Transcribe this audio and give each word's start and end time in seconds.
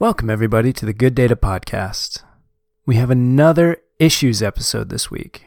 Welcome, 0.00 0.30
everybody, 0.30 0.72
to 0.74 0.86
the 0.86 0.92
Good 0.92 1.16
Data 1.16 1.34
Podcast. 1.34 2.22
We 2.86 2.94
have 2.94 3.10
another 3.10 3.78
issues 3.98 4.44
episode 4.44 4.90
this 4.90 5.10
week. 5.10 5.46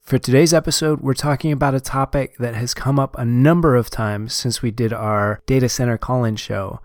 For 0.00 0.16
today's 0.16 0.54
episode, 0.54 1.02
we're 1.02 1.12
talking 1.12 1.52
about 1.52 1.74
a 1.74 1.80
topic 1.80 2.38
that 2.38 2.54
has 2.54 2.72
come 2.72 2.98
up 2.98 3.14
a 3.18 3.26
number 3.26 3.76
of 3.76 3.90
times 3.90 4.32
since 4.32 4.62
we 4.62 4.70
did 4.70 4.94
our 4.94 5.42
data 5.44 5.68
center 5.68 5.98
call 5.98 6.24
in 6.24 6.36
show. 6.36 6.80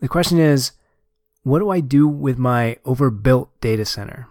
The 0.00 0.08
question 0.08 0.38
is 0.38 0.72
what 1.44 1.60
do 1.60 1.70
I 1.70 1.80
do 1.80 2.06
with 2.06 2.36
my 2.36 2.76
overbuilt 2.84 3.58
data 3.62 3.86
center? 3.86 4.28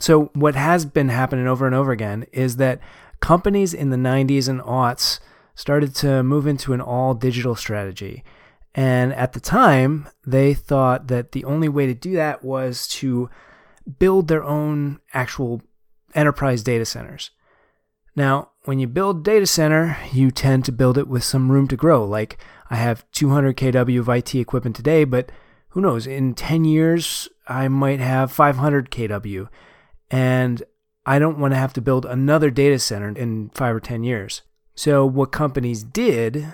So, 0.00 0.30
what 0.32 0.54
has 0.54 0.86
been 0.86 1.10
happening 1.10 1.46
over 1.46 1.66
and 1.66 1.74
over 1.74 1.92
again 1.92 2.24
is 2.32 2.56
that 2.56 2.80
companies 3.20 3.74
in 3.74 3.90
the 3.90 3.98
90s 3.98 4.48
and 4.48 4.62
aughts 4.62 5.20
started 5.54 5.94
to 5.96 6.22
move 6.22 6.46
into 6.46 6.72
an 6.72 6.80
all 6.80 7.12
digital 7.12 7.54
strategy. 7.54 8.24
And 8.76 9.14
at 9.14 9.32
the 9.32 9.40
time, 9.40 10.06
they 10.26 10.52
thought 10.52 11.08
that 11.08 11.32
the 11.32 11.46
only 11.46 11.68
way 11.68 11.86
to 11.86 11.94
do 11.94 12.12
that 12.14 12.44
was 12.44 12.86
to 12.88 13.30
build 13.98 14.28
their 14.28 14.44
own 14.44 15.00
actual 15.14 15.62
enterprise 16.14 16.62
data 16.62 16.84
centers. 16.84 17.30
Now, 18.14 18.50
when 18.64 18.78
you 18.78 18.86
build 18.86 19.24
data 19.24 19.46
center, 19.46 19.96
you 20.12 20.30
tend 20.30 20.66
to 20.66 20.72
build 20.72 20.98
it 20.98 21.08
with 21.08 21.24
some 21.24 21.50
room 21.50 21.68
to 21.68 21.76
grow. 21.76 22.04
Like 22.04 22.38
I 22.68 22.76
have 22.76 23.10
200 23.12 23.56
kW 23.56 23.98
of 23.98 24.08
IT 24.10 24.34
equipment 24.34 24.76
today, 24.76 25.04
but 25.04 25.32
who 25.70 25.80
knows, 25.80 26.06
in 26.06 26.34
10 26.34 26.64
years, 26.64 27.28
I 27.48 27.68
might 27.68 28.00
have 28.00 28.30
500 28.30 28.90
kW. 28.90 29.48
And 30.10 30.62
I 31.06 31.18
don't 31.18 31.38
want 31.38 31.54
to 31.54 31.58
have 31.58 31.72
to 31.74 31.80
build 31.80 32.04
another 32.04 32.50
data 32.50 32.78
center 32.78 33.08
in 33.08 33.50
five 33.54 33.74
or 33.74 33.80
10 33.80 34.04
years. 34.04 34.42
So, 34.74 35.06
what 35.06 35.32
companies 35.32 35.82
did 35.82 36.46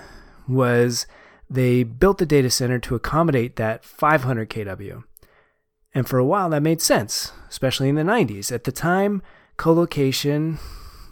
was 0.46 1.06
they 1.52 1.82
built 1.82 2.18
the 2.18 2.26
data 2.26 2.50
center 2.50 2.78
to 2.78 2.94
accommodate 2.94 3.56
that 3.56 3.84
500 3.84 4.48
kW. 4.48 5.04
And 5.94 6.08
for 6.08 6.18
a 6.18 6.24
while, 6.24 6.48
that 6.50 6.62
made 6.62 6.80
sense, 6.80 7.32
especially 7.50 7.90
in 7.90 7.94
the 7.94 8.02
90s. 8.02 8.50
At 8.50 8.64
the 8.64 8.72
time, 8.72 9.20
colocation, 9.58 10.58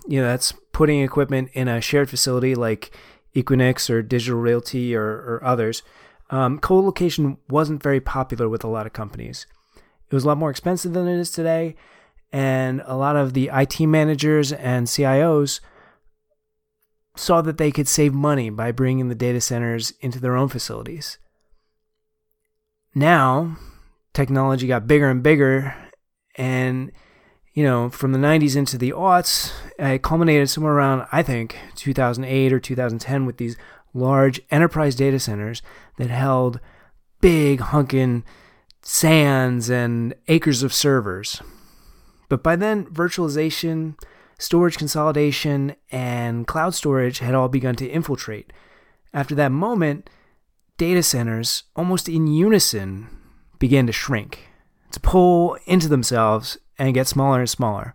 you 0.08 0.20
know, 0.20 0.26
that's 0.26 0.52
putting 0.72 1.00
equipment 1.00 1.50
in 1.52 1.68
a 1.68 1.82
shared 1.82 2.08
facility 2.08 2.54
like 2.54 2.90
Equinix 3.36 3.90
or 3.90 4.00
Digital 4.00 4.40
Realty 4.40 4.96
or, 4.96 5.04
or 5.04 5.40
others. 5.44 5.82
Um, 6.30 6.58
co-location 6.58 7.36
wasn't 7.50 7.82
very 7.82 8.00
popular 8.00 8.48
with 8.48 8.64
a 8.64 8.68
lot 8.68 8.86
of 8.86 8.94
companies. 8.94 9.46
It 9.76 10.14
was 10.14 10.24
a 10.24 10.28
lot 10.28 10.38
more 10.38 10.50
expensive 10.50 10.94
than 10.94 11.06
it 11.06 11.18
is 11.18 11.30
today, 11.30 11.76
and 12.32 12.82
a 12.86 12.96
lot 12.96 13.16
of 13.16 13.34
the 13.34 13.50
IT 13.52 13.80
managers 13.80 14.52
and 14.52 14.86
CIOs 14.86 15.60
saw 17.20 17.42
that 17.42 17.58
they 17.58 17.70
could 17.70 17.86
save 17.86 18.14
money 18.14 18.48
by 18.48 18.72
bringing 18.72 19.08
the 19.08 19.14
data 19.14 19.40
centers 19.40 19.92
into 20.00 20.18
their 20.18 20.36
own 20.36 20.48
facilities. 20.48 21.18
Now, 22.94 23.56
technology 24.14 24.66
got 24.66 24.86
bigger 24.86 25.10
and 25.10 25.22
bigger, 25.22 25.74
and 26.36 26.90
you 27.52 27.62
know, 27.62 27.90
from 27.90 28.12
the 28.12 28.18
90s 28.18 28.56
into 28.56 28.78
the 28.78 28.92
aughts, 28.92 29.52
it 29.78 30.02
culminated 30.02 30.48
somewhere 30.48 30.72
around, 30.72 31.06
I 31.12 31.22
think, 31.22 31.58
2008 31.74 32.52
or 32.52 32.60
2010 32.60 33.26
with 33.26 33.36
these 33.36 33.56
large 33.92 34.40
enterprise 34.50 34.94
data 34.94 35.18
centers 35.18 35.60
that 35.98 36.10
held 36.10 36.58
big 37.20 37.60
hunkin' 37.60 38.24
SANs 38.82 39.68
and 39.68 40.14
acres 40.28 40.62
of 40.62 40.72
servers. 40.72 41.42
But 42.28 42.42
by 42.42 42.56
then, 42.56 42.86
virtualization, 42.86 43.96
storage 44.40 44.78
consolidation, 44.78 45.76
and 45.92 46.46
cloud 46.46 46.74
storage 46.74 47.18
had 47.18 47.34
all 47.34 47.48
begun 47.48 47.76
to 47.76 47.86
infiltrate. 47.86 48.52
After 49.12 49.34
that 49.34 49.52
moment, 49.52 50.08
data 50.78 51.02
centers, 51.02 51.64
almost 51.76 52.08
in 52.08 52.26
unison, 52.26 53.08
began 53.58 53.86
to 53.86 53.92
shrink, 53.92 54.48
to 54.92 54.98
pull 54.98 55.58
into 55.66 55.88
themselves 55.88 56.56
and 56.78 56.94
get 56.94 57.06
smaller 57.06 57.40
and 57.40 57.50
smaller. 57.50 57.94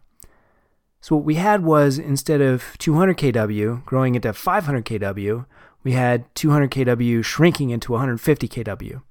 So, 1.02 1.16
what 1.16 1.26
we 1.26 1.36
had 1.36 1.64
was 1.64 1.98
instead 1.98 2.42
of 2.42 2.78
200 2.78 3.18
kW 3.18 3.84
growing 3.86 4.14
into 4.14 4.32
500 4.32 4.86
kW, 4.86 5.46
we 5.84 5.94
had 5.94 6.34
200 6.36 6.70
kW 6.70 7.26
shrinking 7.26 7.72
into 7.72 7.92
150 7.92 8.48
kW. 8.48 9.02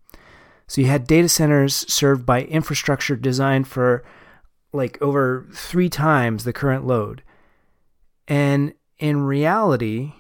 So, 0.69 0.81
you 0.81 0.87
had 0.87 1.07
data 1.09 1.29
centers 1.29 1.85
served 1.93 2.25
by 2.25 2.43
infrastructure 2.43 3.17
designed 3.17 3.67
for 3.67 4.05
like 4.75 5.01
over 5.01 5.47
three 5.53 5.89
times 5.89 6.45
the 6.45 6.53
current 6.53 6.87
load. 6.87 7.23
And 8.27 8.75
in 8.99 9.23
reality, 9.23 10.13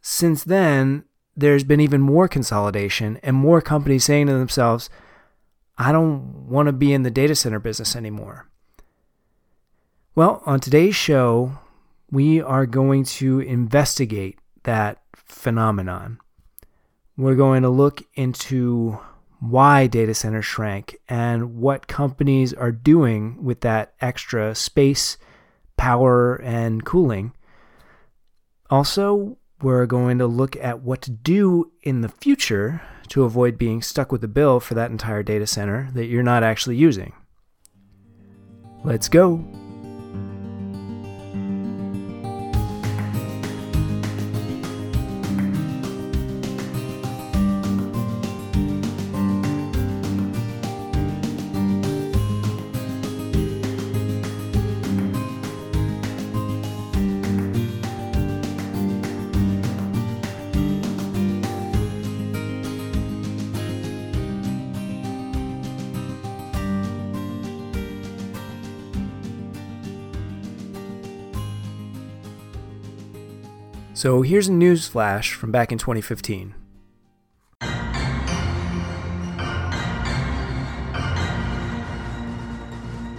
since 0.00 0.42
then, 0.42 1.04
there's 1.36 1.64
been 1.64 1.80
even 1.80 2.00
more 2.00 2.28
consolidation 2.28 3.18
and 3.22 3.36
more 3.36 3.60
companies 3.60 4.04
saying 4.04 4.26
to 4.28 4.32
themselves, 4.32 4.88
I 5.76 5.92
don't 5.92 6.48
want 6.48 6.66
to 6.66 6.72
be 6.72 6.92
in 6.92 7.02
the 7.02 7.10
data 7.10 7.34
center 7.34 7.58
business 7.58 7.96
anymore. 7.96 8.48
Well, 10.14 10.42
on 10.46 10.60
today's 10.60 10.94
show, 10.94 11.58
we 12.10 12.40
are 12.40 12.66
going 12.66 13.04
to 13.04 13.40
investigate 13.40 14.38
that 14.62 15.02
phenomenon. 15.14 16.18
We're 17.16 17.34
going 17.34 17.62
to 17.62 17.68
look 17.68 18.02
into 18.14 19.00
why 19.40 19.86
data 19.86 20.14
centers 20.14 20.44
shrank 20.44 20.96
and 21.08 21.56
what 21.56 21.86
companies 21.86 22.52
are 22.52 22.72
doing 22.72 23.42
with 23.42 23.60
that 23.60 23.94
extra 24.00 24.54
space, 24.54 25.16
power, 25.76 26.36
and 26.36 26.84
cooling. 26.84 27.32
Also, 28.70 29.36
we're 29.62 29.86
going 29.86 30.18
to 30.18 30.26
look 30.26 30.56
at 30.56 30.80
what 30.80 31.02
to 31.02 31.10
do 31.10 31.72
in 31.82 32.00
the 32.00 32.08
future 32.08 32.82
to 33.08 33.24
avoid 33.24 33.58
being 33.58 33.82
stuck 33.82 34.10
with 34.10 34.24
a 34.24 34.28
bill 34.28 34.60
for 34.60 34.74
that 34.74 34.90
entire 34.90 35.22
data 35.22 35.46
center 35.46 35.90
that 35.94 36.06
you're 36.06 36.22
not 36.22 36.42
actually 36.42 36.76
using. 36.76 37.12
Let's 38.82 39.08
go. 39.08 39.44
So 74.04 74.20
here's 74.20 74.48
a 74.48 74.52
news 74.52 74.86
flash 74.86 75.32
from 75.32 75.50
back 75.50 75.72
in 75.72 75.78
2015. 75.78 76.54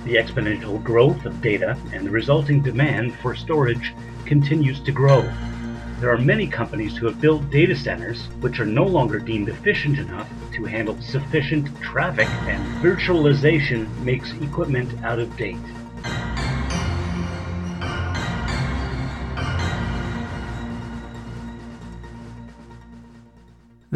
The 0.03 0.13
exponential 0.13 0.83
growth 0.83 1.25
of 1.25 1.41
data 1.41 1.75
and 1.91 2.05
the 2.05 2.11
resulting 2.11 2.61
demand 2.61 3.15
for 3.15 3.33
storage 3.33 3.95
continues 4.27 4.79
to 4.81 4.91
grow. 4.91 5.21
There 6.01 6.13
are 6.13 6.19
many 6.19 6.45
companies 6.45 6.95
who 6.95 7.07
have 7.07 7.19
built 7.19 7.49
data 7.49 7.75
centers 7.75 8.27
which 8.41 8.59
are 8.59 8.65
no 8.67 8.85
longer 8.85 9.17
deemed 9.17 9.49
efficient 9.49 9.97
enough 9.97 10.29
to 10.53 10.65
handle 10.65 11.01
sufficient 11.01 11.67
traffic, 11.81 12.29
and 12.47 12.63
virtualization 12.83 13.89
makes 14.03 14.33
equipment 14.33 15.03
out 15.03 15.17
of 15.17 15.35
date. 15.35 15.57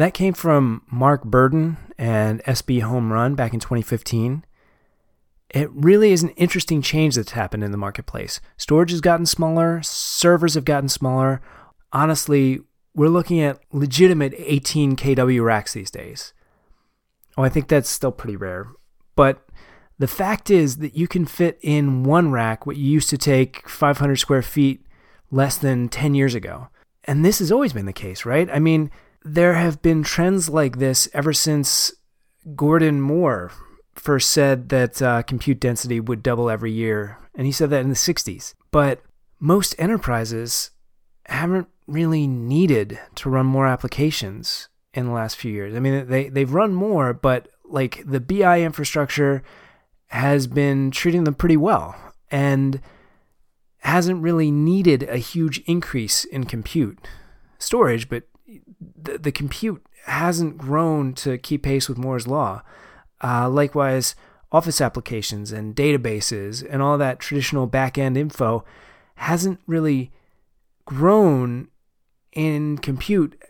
That 0.00 0.14
came 0.14 0.32
from 0.32 0.80
Mark 0.90 1.24
Burden 1.24 1.76
and 1.98 2.42
SB 2.44 2.80
Home 2.80 3.12
Run 3.12 3.34
back 3.34 3.52
in 3.52 3.60
2015. 3.60 4.46
It 5.50 5.70
really 5.72 6.10
is 6.12 6.22
an 6.22 6.30
interesting 6.38 6.80
change 6.80 7.16
that's 7.16 7.32
happened 7.32 7.62
in 7.62 7.70
the 7.70 7.76
marketplace. 7.76 8.40
Storage 8.56 8.92
has 8.92 9.02
gotten 9.02 9.26
smaller, 9.26 9.82
servers 9.82 10.54
have 10.54 10.64
gotten 10.64 10.88
smaller. 10.88 11.42
Honestly, 11.92 12.60
we're 12.94 13.10
looking 13.10 13.42
at 13.42 13.60
legitimate 13.72 14.32
18 14.38 14.96
kW 14.96 15.44
racks 15.44 15.74
these 15.74 15.90
days. 15.90 16.32
Oh, 17.36 17.42
I 17.42 17.50
think 17.50 17.68
that's 17.68 17.90
still 17.90 18.10
pretty 18.10 18.36
rare. 18.36 18.68
But 19.16 19.46
the 19.98 20.08
fact 20.08 20.48
is 20.48 20.78
that 20.78 20.96
you 20.96 21.08
can 21.08 21.26
fit 21.26 21.58
in 21.60 22.04
one 22.04 22.30
rack 22.30 22.64
what 22.64 22.78
you 22.78 22.90
used 22.90 23.10
to 23.10 23.18
take 23.18 23.68
500 23.68 24.16
square 24.16 24.40
feet 24.40 24.82
less 25.30 25.58
than 25.58 25.90
10 25.90 26.14
years 26.14 26.34
ago. 26.34 26.68
And 27.04 27.22
this 27.22 27.38
has 27.40 27.52
always 27.52 27.74
been 27.74 27.84
the 27.84 27.92
case, 27.92 28.24
right? 28.24 28.48
I 28.50 28.60
mean, 28.60 28.90
there 29.24 29.54
have 29.54 29.82
been 29.82 30.02
trends 30.02 30.48
like 30.48 30.78
this 30.78 31.08
ever 31.12 31.32
since 31.32 31.92
Gordon 32.56 33.00
Moore 33.00 33.52
first 33.94 34.30
said 34.30 34.70
that 34.70 35.02
uh, 35.02 35.22
compute 35.22 35.60
density 35.60 36.00
would 36.00 36.22
double 36.22 36.48
every 36.48 36.72
year. 36.72 37.18
And 37.34 37.46
he 37.46 37.52
said 37.52 37.70
that 37.70 37.82
in 37.82 37.90
the 37.90 37.94
60s. 37.94 38.54
But 38.70 39.02
most 39.38 39.74
enterprises 39.78 40.70
haven't 41.26 41.68
really 41.86 42.26
needed 42.26 42.98
to 43.16 43.30
run 43.30 43.46
more 43.46 43.66
applications 43.66 44.68
in 44.94 45.06
the 45.06 45.12
last 45.12 45.36
few 45.36 45.52
years. 45.52 45.74
I 45.74 45.80
mean, 45.80 46.08
they, 46.08 46.28
they've 46.28 46.52
run 46.52 46.72
more, 46.72 47.12
but 47.12 47.48
like 47.64 48.02
the 48.06 48.20
BI 48.20 48.62
infrastructure 48.62 49.42
has 50.08 50.46
been 50.46 50.90
treating 50.90 51.24
them 51.24 51.34
pretty 51.34 51.56
well 51.56 51.94
and 52.30 52.80
hasn't 53.78 54.22
really 54.22 54.50
needed 54.50 55.04
a 55.04 55.18
huge 55.18 55.58
increase 55.66 56.24
in 56.24 56.44
compute 56.44 56.98
storage, 57.58 58.08
but 58.08 58.24
the, 59.02 59.18
the 59.18 59.32
compute 59.32 59.84
hasn't 60.06 60.58
grown 60.58 61.12
to 61.14 61.38
keep 61.38 61.62
pace 61.62 61.88
with 61.88 61.98
Moore's 61.98 62.26
Law. 62.26 62.62
Uh, 63.22 63.48
likewise, 63.48 64.14
Office 64.52 64.80
applications 64.80 65.52
and 65.52 65.76
databases 65.76 66.66
and 66.68 66.82
all 66.82 66.98
that 66.98 67.20
traditional 67.20 67.66
back 67.68 67.96
end 67.96 68.16
info 68.16 68.64
hasn't 69.14 69.60
really 69.66 70.10
grown 70.84 71.68
in 72.32 72.78
compute 72.78 73.40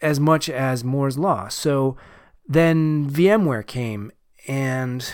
as 0.00 0.20
much 0.20 0.48
as 0.48 0.84
Moore's 0.84 1.18
Law. 1.18 1.48
So 1.48 1.96
then 2.46 3.10
VMware 3.10 3.66
came, 3.66 4.12
and 4.46 5.12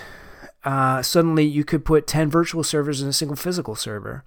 uh, 0.64 1.00
suddenly 1.00 1.44
you 1.44 1.64
could 1.64 1.84
put 1.84 2.06
10 2.06 2.28
virtual 2.28 2.62
servers 2.62 3.00
in 3.00 3.08
a 3.08 3.12
single 3.12 3.36
physical 3.36 3.74
server. 3.74 4.24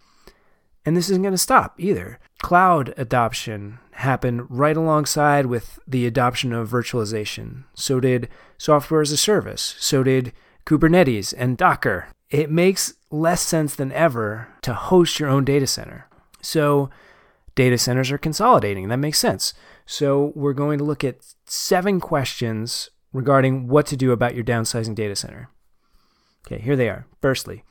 And 0.85 0.97
this 0.97 1.09
isn't 1.09 1.21
going 1.21 1.33
to 1.33 1.37
stop 1.37 1.75
either. 1.77 2.19
Cloud 2.41 2.93
adoption 2.97 3.79
happened 3.91 4.47
right 4.49 4.75
alongside 4.75 5.45
with 5.45 5.79
the 5.87 6.05
adoption 6.05 6.51
of 6.51 6.69
virtualization. 6.69 7.63
So 7.73 7.99
did 7.99 8.27
software 8.57 9.01
as 9.01 9.11
a 9.11 9.17
service. 9.17 9.75
So 9.79 10.03
did 10.03 10.33
Kubernetes 10.65 11.33
and 11.37 11.57
Docker. 11.57 12.07
It 12.29 12.49
makes 12.49 12.95
less 13.11 13.41
sense 13.41 13.75
than 13.75 13.91
ever 13.91 14.49
to 14.63 14.73
host 14.73 15.19
your 15.19 15.29
own 15.29 15.45
data 15.45 15.67
center. 15.67 16.07
So 16.41 16.89
data 17.55 17.77
centers 17.77 18.11
are 18.11 18.17
consolidating. 18.17 18.89
That 18.89 18.97
makes 18.97 19.19
sense. 19.19 19.53
So 19.85 20.31
we're 20.35 20.53
going 20.53 20.79
to 20.79 20.83
look 20.83 21.03
at 21.03 21.17
seven 21.45 21.99
questions 21.99 22.89
regarding 23.11 23.67
what 23.67 23.85
to 23.87 23.97
do 23.97 24.11
about 24.11 24.35
your 24.35 24.43
downsizing 24.43 24.95
data 24.95 25.15
center. 25.15 25.49
Okay, 26.45 26.59
here 26.59 26.75
they 26.75 26.89
are. 26.89 27.05
Firstly, 27.21 27.63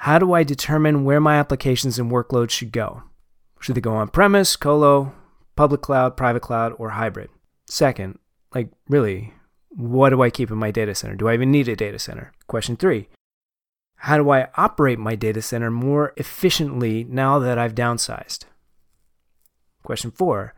how 0.00 0.18
do 0.18 0.32
I 0.32 0.44
determine 0.44 1.04
where 1.04 1.20
my 1.20 1.36
applications 1.36 1.98
and 1.98 2.10
workloads 2.10 2.52
should 2.52 2.72
go? 2.72 3.02
Should 3.60 3.74
they 3.74 3.82
go 3.82 3.96
on 3.96 4.08
premise, 4.08 4.56
colo, 4.56 5.12
public 5.56 5.82
cloud, 5.82 6.16
private 6.16 6.40
cloud, 6.40 6.72
or 6.78 6.90
hybrid? 6.90 7.28
Second, 7.66 8.18
like 8.54 8.70
really, 8.88 9.34
what 9.68 10.08
do 10.08 10.22
I 10.22 10.30
keep 10.30 10.50
in 10.50 10.56
my 10.56 10.70
data 10.70 10.94
center? 10.94 11.16
Do 11.16 11.28
I 11.28 11.34
even 11.34 11.50
need 11.50 11.68
a 11.68 11.76
data 11.76 11.98
center? 11.98 12.32
Question 12.46 12.76
three, 12.76 13.10
how 13.96 14.16
do 14.16 14.30
I 14.30 14.48
operate 14.54 14.98
my 14.98 15.16
data 15.16 15.42
center 15.42 15.70
more 15.70 16.14
efficiently 16.16 17.04
now 17.04 17.38
that 17.38 17.58
I've 17.58 17.74
downsized? 17.74 18.44
Question 19.82 20.12
four, 20.12 20.54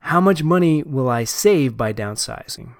how 0.00 0.20
much 0.20 0.42
money 0.42 0.82
will 0.82 1.08
I 1.08 1.22
save 1.22 1.76
by 1.76 1.92
downsizing? 1.92 2.74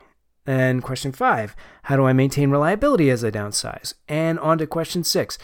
And 0.47 0.83
question 0.83 1.13
five, 1.13 1.57
how 1.85 1.97
do 1.97 2.05
I 2.05 2.13
maintain 2.13 2.51
reliability 2.51 3.11
as 3.11 3.25
I 3.25 3.31
downsize? 3.31 3.95
And 4.09 4.39
on 4.39 4.59
to 4.59 4.67
question 4.67 5.03
six, 5.03 5.39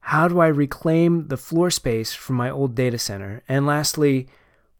how 0.00 0.26
do 0.26 0.40
I 0.40 0.46
reclaim 0.46 1.28
the 1.28 1.36
floor 1.36 1.70
space 1.70 2.14
from 2.14 2.36
my 2.36 2.48
old 2.48 2.74
data 2.74 2.98
center? 2.98 3.42
And 3.48 3.66
lastly, 3.66 4.26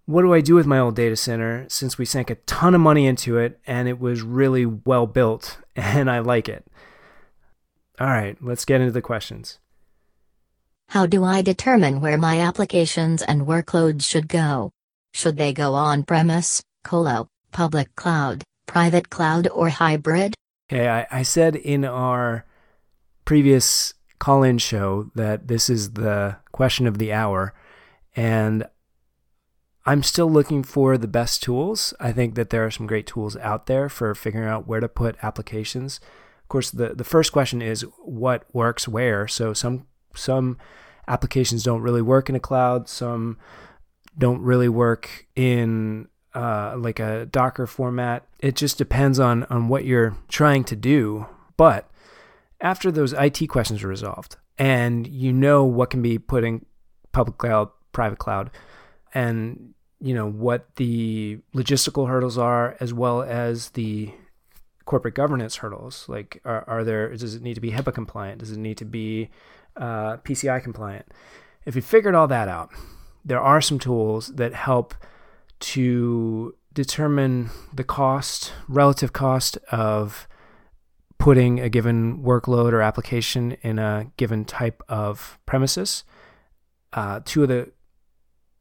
what 0.07 0.23
do 0.23 0.33
I 0.33 0.41
do 0.41 0.55
with 0.55 0.67
my 0.67 0.79
old 0.79 0.97
data 0.97 1.17
center 1.17 1.67
since 1.69 1.99
we 1.99 2.07
sank 2.07 2.31
a 2.31 2.37
ton 2.47 2.75
of 2.75 2.81
money 2.81 3.07
into 3.07 3.37
it 3.37 3.61
and 3.67 3.89
it 3.89 4.01
was 4.01 4.23
really 4.23 4.65
well 4.65 5.07
built 5.07 5.59
and 5.77 6.11
I 6.11 6.21
like 6.21 6.49
it? 6.49 6.67
All 8.01 8.07
right, 8.07 8.39
let's 8.41 8.65
get 8.65 8.81
into 8.81 8.93
the 8.93 9.03
questions. 9.03 9.59
How 10.89 11.05
do 11.05 11.25
I 11.25 11.43
determine 11.43 12.01
where 12.01 12.17
my 12.17 12.41
applications 12.41 13.21
and 13.21 13.43
workloads 13.43 14.05
should 14.05 14.29
go? 14.29 14.71
Should 15.13 15.37
they 15.37 15.53
go 15.53 15.75
on 15.75 16.05
premise, 16.05 16.63
colo, 16.85 17.29
public 17.53 17.95
cloud, 17.95 18.45
private 18.69 19.11
cloud, 19.11 19.49
or 19.49 19.71
hybrid? 19.71 20.35
Okay, 20.71 20.89
I, 20.89 21.07
I 21.11 21.23
said 21.25 21.57
in 21.57 21.85
our 21.85 22.45
previous 23.25 23.95
call 24.21 24.45
in 24.45 24.59
show 24.59 25.11
that 25.17 25.49
this 25.49 25.69
is 25.69 25.95
the 25.95 26.37
question 26.53 26.87
of 26.87 26.99
the 26.99 27.13
hour, 27.13 27.55
and 28.15 28.65
I'm 29.87 30.03
still 30.03 30.31
looking 30.31 30.63
for 30.63 30.99
the 30.99 31.09
best 31.09 31.43
tools. 31.43 31.95
I 31.99 32.13
think 32.13 32.35
that 32.35 32.51
there 32.51 32.65
are 32.67 32.71
some 32.71 32.87
great 32.87 33.07
tools 33.07 33.37
out 33.39 33.67
there 33.67 33.89
for 33.89 34.15
figuring 34.15 34.47
out 34.47 34.69
where 34.69 34.81
to 34.81 34.89
put 34.89 35.17
applications. 35.23 35.99
Of 36.43 36.49
course, 36.49 36.71
the, 36.71 36.95
the 36.95 37.05
first 37.05 37.33
question 37.33 37.63
is 37.63 37.83
what 38.05 38.45
works 38.53 38.87
where. 38.87 39.27
So 39.27 39.55
some 39.55 39.87
some 40.15 40.59
applications 41.07 41.63
don't 41.63 41.81
really 41.81 42.03
work 42.03 42.29
in 42.29 42.35
a 42.35 42.41
cloud, 42.41 42.89
some 42.89 43.39
don't 44.17 44.43
really 44.43 44.69
work 44.69 45.27
in 45.35 46.09
uh, 46.39 46.77
like 46.79 47.01
a 47.01 47.27
Docker 47.27 47.67
format. 47.67 48.25
It 48.39 48.55
just 48.55 48.79
depends 48.79 49.19
on 49.19 49.43
on 49.45 49.69
what 49.69 49.85
you're 49.85 50.17
trying 50.29 50.63
to 50.65 50.77
do. 50.77 51.27
But 51.57 51.91
after 52.61 52.93
those 52.93 53.13
IT 53.13 53.49
questions 53.49 53.83
are 53.83 53.89
resolved, 53.89 54.37
and 54.57 55.05
you 55.09 55.33
know 55.33 55.65
what 55.65 55.91
can 55.91 56.01
be 56.01 56.17
put 56.17 56.45
in 56.45 56.65
public 57.11 57.39
cloud, 57.39 57.71
private 57.91 58.21
cloud, 58.21 58.53
and 59.13 59.75
you 60.01 60.15
know 60.15 60.31
what 60.31 60.77
the 60.77 61.41
logistical 61.57 62.09
hurdles 62.09 62.39
are, 62.39 62.77
as 62.79 62.95
well 62.95 63.21
as 63.21 63.71
the 63.71 64.13
corporate 64.85 65.17
governance 65.17 65.57
hurdles. 65.57 66.05
Like, 66.09 66.41
are, 66.45 66.63
are 66.69 66.85
there? 66.85 67.17
Does 67.17 67.35
it 67.35 67.43
need 67.43 67.55
to 67.55 67.61
be 67.61 67.73
HIPAA 67.73 67.93
compliant? 67.93 68.39
Does 68.39 68.53
it 68.53 68.59
need 68.59 68.77
to 68.79 68.85
be 68.85 69.31
uh, 69.77 70.19
PCI 70.19 70.63
compliant? 70.63 71.07
If 71.65 71.75
you 71.75 71.83
figured 71.83 72.15
all 72.15 72.29
that 72.29 72.47
out, 72.47 72.71
there 73.25 73.41
are 73.41 73.61
some 73.61 73.81
tools 73.81 74.29
that 74.37 74.55
help 74.55 74.95
to 75.61 76.55
determine 76.73 77.51
the 77.73 77.85
cost, 77.85 78.53
relative 78.69 79.13
cost 79.13 79.57
of 79.71 80.29
putting 81.19 81.59
a 81.59 81.69
given 81.69 82.23
workload 82.23 82.73
or 82.73 82.81
application 82.81 83.53
in 83.63 83.79
a 83.79 84.11
given 84.17 84.45
type 84.45 84.83
of 84.89 85.39
premises. 85.47 86.05
Uh, 86.93 87.21
two 87.25 87.43
of 87.43 87.49
the 87.49 87.71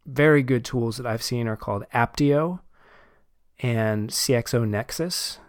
very 0.06 0.42
good 0.42 0.66
tools 0.66 0.98
that 0.98 1.06
I've 1.06 1.22
seen 1.22 1.48
are 1.48 1.58
called 1.58 1.84
Apptio 1.94 2.62
and 3.60 4.10
CXO 4.10 4.68
Nexus. 4.68 5.40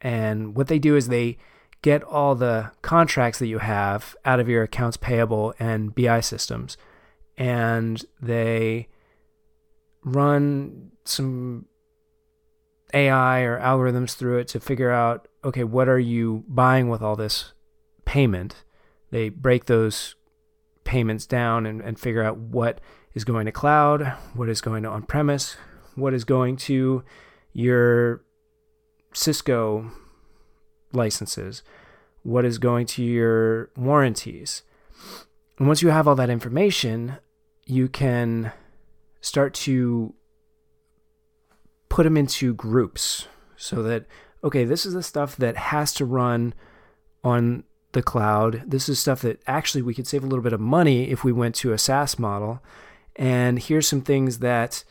And 0.00 0.54
what 0.56 0.68
they 0.68 0.78
do 0.78 0.96
is 0.96 1.08
they 1.08 1.38
get 1.82 2.02
all 2.02 2.34
the 2.34 2.72
contracts 2.82 3.38
that 3.38 3.46
you 3.46 3.58
have 3.58 4.16
out 4.24 4.40
of 4.40 4.48
your 4.48 4.62
accounts 4.64 4.96
payable 4.96 5.54
and 5.58 5.94
BI 5.94 6.20
systems 6.20 6.76
and 7.38 8.04
they 8.20 8.88
run 10.04 10.90
some 11.08 11.66
AI 12.94 13.42
or 13.42 13.60
algorithms 13.60 14.14
through 14.14 14.38
it 14.38 14.48
to 14.48 14.60
figure 14.60 14.90
out 14.90 15.28
okay, 15.44 15.64
what 15.64 15.88
are 15.88 15.98
you 15.98 16.44
buying 16.48 16.88
with 16.88 17.02
all 17.02 17.16
this 17.16 17.52
payment? 18.04 18.64
They 19.10 19.28
break 19.28 19.66
those 19.66 20.16
payments 20.84 21.26
down 21.26 21.64
and, 21.64 21.80
and 21.80 21.98
figure 21.98 22.22
out 22.22 22.36
what 22.36 22.80
is 23.14 23.24
going 23.24 23.46
to 23.46 23.52
cloud, 23.52 24.14
what 24.34 24.48
is 24.48 24.60
going 24.60 24.82
to 24.82 24.88
on 24.88 25.02
premise, 25.02 25.56
what 25.94 26.12
is 26.12 26.24
going 26.24 26.56
to 26.56 27.04
your 27.52 28.22
Cisco 29.12 29.90
licenses, 30.92 31.62
what 32.22 32.44
is 32.44 32.58
going 32.58 32.86
to 32.86 33.02
your 33.02 33.70
warranties. 33.76 34.62
And 35.58 35.66
once 35.66 35.82
you 35.82 35.88
have 35.88 36.06
all 36.06 36.14
that 36.16 36.30
information, 36.30 37.16
you 37.66 37.88
can 37.88 38.52
start 39.20 39.54
to 39.54 40.14
put 41.98 42.04
them 42.04 42.16
into 42.16 42.54
groups 42.54 43.26
so 43.56 43.82
that 43.82 44.06
okay 44.44 44.62
this 44.62 44.86
is 44.86 44.94
the 44.94 45.02
stuff 45.02 45.34
that 45.34 45.56
has 45.56 45.92
to 45.92 46.04
run 46.04 46.54
on 47.24 47.64
the 47.90 48.02
cloud. 48.02 48.62
This 48.64 48.88
is 48.88 49.00
stuff 49.00 49.20
that 49.22 49.42
actually 49.48 49.82
we 49.82 49.94
could 49.94 50.06
save 50.06 50.22
a 50.22 50.26
little 50.28 50.44
bit 50.44 50.52
of 50.52 50.60
money 50.60 51.10
if 51.10 51.24
we 51.24 51.32
went 51.32 51.56
to 51.56 51.72
a 51.72 51.76
SaaS 51.78 52.16
model. 52.16 52.62
And 53.16 53.58
here's 53.58 53.88
some 53.88 54.02
things 54.02 54.38
that 54.38 54.84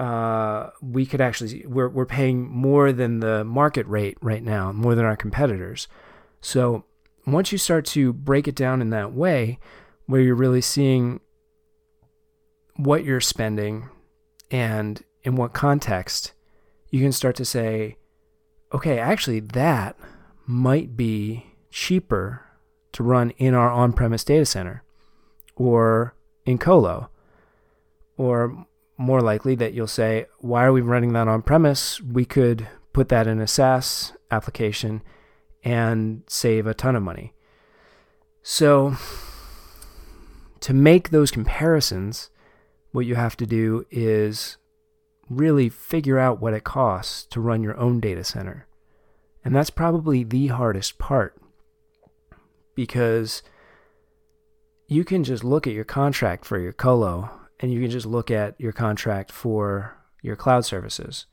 uh, 0.00 0.70
we 0.82 1.06
could 1.06 1.20
actually 1.20 1.64
we're, 1.68 1.88
we're 1.88 2.04
paying 2.04 2.50
more 2.50 2.90
than 2.90 3.20
the 3.20 3.44
market 3.44 3.86
rate 3.86 4.18
right 4.20 4.42
now 4.42 4.72
more 4.72 4.96
than 4.96 5.04
our 5.04 5.16
competitors. 5.16 5.86
So 6.40 6.84
once 7.28 7.52
you 7.52 7.58
start 7.58 7.84
to 7.86 8.12
break 8.12 8.48
it 8.48 8.56
down 8.56 8.82
in 8.82 8.90
that 8.90 9.12
way 9.12 9.60
where 10.06 10.20
you're 10.20 10.34
really 10.34 10.62
seeing 10.62 11.20
what 12.74 13.04
you're 13.04 13.20
spending 13.20 13.88
and 14.50 15.00
in 15.24 15.36
what 15.36 15.52
context, 15.52 16.32
you 16.90 17.00
can 17.00 17.12
start 17.12 17.34
to 17.36 17.44
say, 17.44 17.96
okay, 18.72 18.98
actually, 18.98 19.40
that 19.40 19.96
might 20.46 20.96
be 20.96 21.46
cheaper 21.70 22.42
to 22.92 23.02
run 23.02 23.30
in 23.30 23.54
our 23.54 23.70
on 23.70 23.92
premise 23.92 24.22
data 24.22 24.46
center 24.46 24.84
or 25.56 26.14
in 26.44 26.58
Colo. 26.58 27.10
Or 28.16 28.66
more 28.96 29.20
likely 29.20 29.56
that 29.56 29.72
you'll 29.72 29.86
say, 29.86 30.26
why 30.38 30.64
are 30.64 30.72
we 30.72 30.80
running 30.80 31.12
that 31.14 31.26
on 31.26 31.42
premise? 31.42 32.00
We 32.00 32.24
could 32.24 32.68
put 32.92 33.08
that 33.08 33.26
in 33.26 33.40
a 33.40 33.46
SaaS 33.46 34.12
application 34.30 35.02
and 35.64 36.22
save 36.28 36.66
a 36.66 36.74
ton 36.74 36.94
of 36.94 37.02
money. 37.02 37.32
So, 38.42 38.96
to 40.60 40.74
make 40.74 41.10
those 41.10 41.30
comparisons, 41.30 42.30
what 42.92 43.06
you 43.06 43.14
have 43.14 43.36
to 43.38 43.46
do 43.46 43.86
is 43.90 44.58
really 45.28 45.68
figure 45.68 46.18
out 46.18 46.40
what 46.40 46.54
it 46.54 46.64
costs 46.64 47.24
to 47.24 47.40
run 47.40 47.62
your 47.62 47.76
own 47.78 48.00
data 48.00 48.24
center 48.24 48.66
And 49.44 49.54
that's 49.54 49.70
probably 49.70 50.24
the 50.24 50.48
hardest 50.48 50.98
part 50.98 51.40
because 52.74 53.42
you 54.88 55.04
can 55.04 55.24
just 55.24 55.44
look 55.44 55.66
at 55.66 55.72
your 55.72 55.84
contract 55.84 56.44
for 56.44 56.58
your 56.58 56.72
colo 56.72 57.30
and 57.60 57.72
you 57.72 57.80
can 57.80 57.90
just 57.90 58.06
look 58.06 58.30
at 58.30 58.60
your 58.60 58.72
contract 58.72 59.32
for 59.32 59.96
your 60.22 60.36
cloud 60.36 60.64
services. 60.64 61.26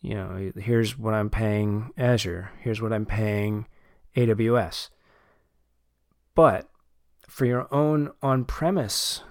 You 0.00 0.14
know, 0.14 0.52
here's 0.56 0.98
what 0.98 1.14
I'm 1.14 1.28
paying 1.28 1.90
Azure, 1.98 2.50
here's 2.60 2.80
what 2.80 2.92
I'm 2.92 3.06
paying 3.06 3.66
AWS. 4.16 4.88
But 6.34 6.70
for 7.28 7.44
your 7.44 7.72
own 7.72 8.10
on 8.22 8.44
premise 8.44 9.22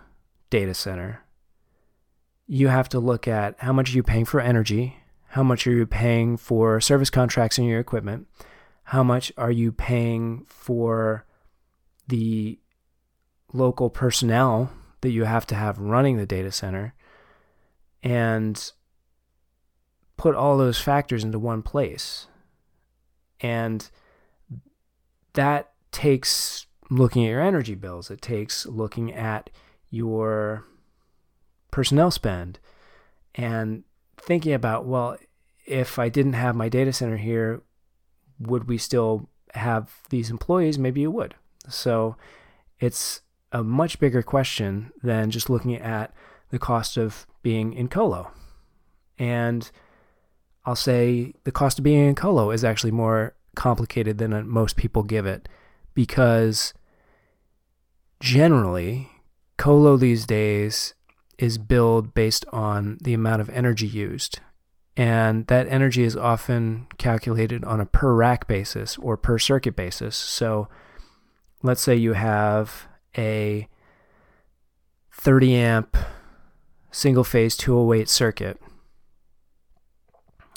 data 0.49 0.73
center, 0.73 1.23
you 2.51 2.67
have 2.67 2.89
to 2.89 2.99
look 2.99 3.27
at 3.27 3.55
how 3.59 3.71
much 3.71 3.91
are 3.91 3.95
you 3.95 4.01
paying 4.01 4.25
for 4.25 4.41
energy, 4.41 4.97
how 5.27 5.43
much 5.43 5.67
are 5.67 5.71
you 5.71 5.85
paying 5.85 6.35
for 6.35 6.81
service 6.81 7.11
contracts 7.11 7.59
in 7.59 7.65
your 7.65 7.79
equipment, 7.79 8.27
how 8.85 9.03
much 9.03 9.31
are 9.37 9.51
you 9.51 9.71
paying 9.71 10.43
for 10.47 11.27
the 12.07 12.57
local 13.53 13.91
personnel 13.91 14.71
that 15.01 15.11
you 15.11 15.25
have 15.25 15.45
to 15.45 15.53
have 15.53 15.77
running 15.77 16.17
the 16.17 16.25
data 16.25 16.51
center, 16.51 16.95
and 18.01 18.71
put 20.17 20.33
all 20.33 20.57
those 20.57 20.79
factors 20.79 21.23
into 21.23 21.37
one 21.37 21.61
place. 21.61 22.25
And 23.41 23.87
that 25.33 25.71
takes 25.91 26.65
looking 26.89 27.25
at 27.25 27.29
your 27.29 27.41
energy 27.41 27.75
bills, 27.75 28.09
it 28.09 28.23
takes 28.23 28.65
looking 28.65 29.13
at 29.13 29.51
your 29.91 30.65
personnel 31.71 32.11
spend 32.11 32.59
and 33.35 33.83
thinking 34.17 34.53
about, 34.53 34.85
well, 34.85 35.17
if 35.65 35.99
I 35.99 36.09
didn't 36.09 36.33
have 36.33 36.55
my 36.55 36.69
data 36.69 36.91
center 36.91 37.17
here, 37.17 37.61
would 38.39 38.67
we 38.67 38.77
still 38.77 39.29
have 39.53 39.91
these 40.09 40.29
employees? 40.29 40.79
Maybe 40.79 41.01
you 41.01 41.11
would. 41.11 41.35
So 41.67 42.15
it's 42.79 43.21
a 43.51 43.63
much 43.63 43.99
bigger 43.99 44.21
question 44.21 44.91
than 45.03 45.31
just 45.31 45.49
looking 45.49 45.75
at 45.75 46.13
the 46.49 46.59
cost 46.59 46.97
of 46.97 47.27
being 47.41 47.73
in 47.73 47.87
colo. 47.87 48.31
And 49.17 49.69
I'll 50.65 50.75
say 50.75 51.33
the 51.43 51.51
cost 51.51 51.79
of 51.79 51.83
being 51.83 52.07
in 52.07 52.15
colo 52.15 52.51
is 52.51 52.63
actually 52.63 52.91
more 52.91 53.35
complicated 53.55 54.17
than 54.17 54.47
most 54.47 54.75
people 54.75 55.03
give 55.03 55.25
it 55.25 55.49
because 55.93 56.73
generally 58.19 59.09
colo 59.57 59.97
these 59.97 60.25
days 60.25 60.93
is 61.39 61.57
billed 61.57 62.13
based 62.13 62.45
on 62.51 62.97
the 63.01 63.13
amount 63.13 63.41
of 63.41 63.49
energy 63.49 63.87
used 63.87 64.39
and 64.95 65.47
that 65.47 65.67
energy 65.67 66.03
is 66.03 66.15
often 66.15 66.85
calculated 66.97 67.63
on 67.63 67.79
a 67.79 67.85
per 67.85 68.13
rack 68.13 68.47
basis 68.47 68.97
or 68.97 69.17
per 69.17 69.39
circuit 69.39 69.75
basis 69.75 70.15
so 70.15 70.67
let's 71.63 71.81
say 71.81 71.95
you 71.95 72.13
have 72.13 72.87
a 73.17 73.67
30 75.13 75.55
amp 75.55 75.97
single 76.91 77.23
phase 77.23 77.57
208 77.57 78.07
circuit 78.07 78.61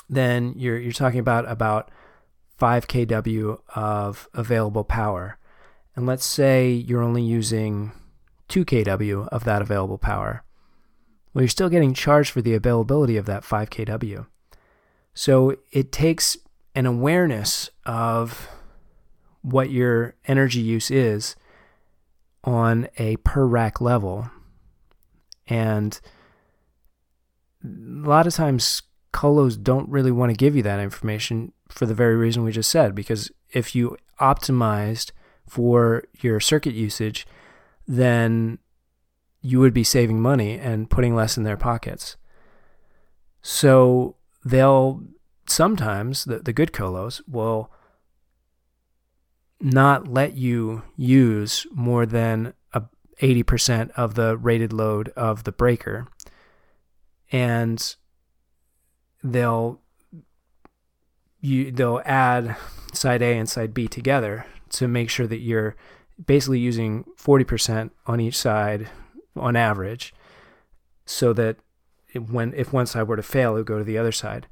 then 0.08 0.52
you're 0.56 0.78
you're 0.78 0.92
talking 0.92 1.20
about 1.20 1.50
about 1.50 1.90
5 2.62 2.86
kW 2.86 3.58
of 3.74 4.28
available 4.34 4.84
power. 4.84 5.36
And 5.96 6.06
let's 6.06 6.24
say 6.24 6.70
you're 6.70 7.02
only 7.02 7.22
using 7.22 7.90
2 8.46 8.64
kW 8.64 9.26
of 9.30 9.42
that 9.42 9.62
available 9.62 9.98
power. 9.98 10.44
Well, 11.32 11.42
you're 11.42 11.48
still 11.48 11.68
getting 11.68 11.94
charged 11.94 12.30
for 12.30 12.42
the 12.42 12.54
availability 12.54 13.16
of 13.16 13.26
that 13.26 13.44
5 13.44 13.70
kW. 13.70 14.26
So 15.14 15.56
it 15.70 15.92
takes 15.92 16.36
an 16.74 16.86
awareness 16.86 17.70
of 17.84 18.48
what 19.42 19.70
your 19.70 20.14
energy 20.26 20.60
use 20.60 20.90
is 20.90 21.36
on 22.44 22.88
a 22.98 23.16
per 23.16 23.44
rack 23.44 23.80
level. 23.80 24.30
And 25.46 25.98
a 27.64 27.68
lot 28.08 28.26
of 28.26 28.34
times 28.34 28.82
colos 29.12 29.62
don't 29.62 29.88
really 29.88 30.10
want 30.10 30.30
to 30.30 30.36
give 30.36 30.56
you 30.56 30.62
that 30.62 30.80
information 30.80 31.52
for 31.68 31.86
the 31.86 31.94
very 31.94 32.16
reason 32.16 32.42
we 32.42 32.52
just 32.52 32.70
said 32.70 32.94
because 32.94 33.30
if 33.50 33.74
you 33.74 33.96
optimized 34.20 35.10
for 35.46 36.04
your 36.20 36.40
circuit 36.40 36.74
usage 36.74 37.26
then 37.86 38.58
you 39.42 39.58
would 39.58 39.74
be 39.74 39.84
saving 39.84 40.20
money 40.20 40.58
and 40.58 40.88
putting 40.88 41.14
less 41.14 41.36
in 41.36 41.42
their 41.42 41.56
pockets. 41.56 42.16
So 43.42 44.16
they'll 44.44 45.02
sometimes 45.46 46.24
the, 46.24 46.38
the 46.38 46.52
good 46.52 46.72
colos 46.72 47.20
will 47.28 47.70
not 49.60 50.08
let 50.08 50.36
you 50.36 50.82
use 50.96 51.66
more 51.72 52.06
than 52.06 52.54
a 52.72 52.84
80% 53.20 53.90
of 53.90 54.14
the 54.14 54.36
rated 54.36 54.72
load 54.72 55.08
of 55.10 55.44
the 55.44 55.52
breaker. 55.52 56.06
And 57.30 57.96
they'll 59.24 59.80
you 61.40 61.72
they'll 61.72 62.02
add 62.04 62.56
side 62.92 63.22
A 63.22 63.36
and 63.36 63.48
side 63.48 63.74
B 63.74 63.88
together 63.88 64.46
to 64.70 64.86
make 64.86 65.10
sure 65.10 65.26
that 65.26 65.38
you're 65.38 65.76
basically 66.24 66.60
using 66.60 67.04
40% 67.18 67.90
on 68.06 68.20
each 68.20 68.36
side 68.36 68.88
on 69.36 69.56
average 69.56 70.14
so 71.04 71.32
that 71.32 71.56
it, 72.12 72.30
when 72.30 72.52
if 72.54 72.72
one 72.72 72.86
side 72.86 73.08
were 73.08 73.16
to 73.16 73.22
fail 73.22 73.54
it 73.54 73.60
would 73.60 73.66
go 73.66 73.78
to 73.78 73.84
the 73.84 73.98
other 73.98 74.12
side 74.12 74.46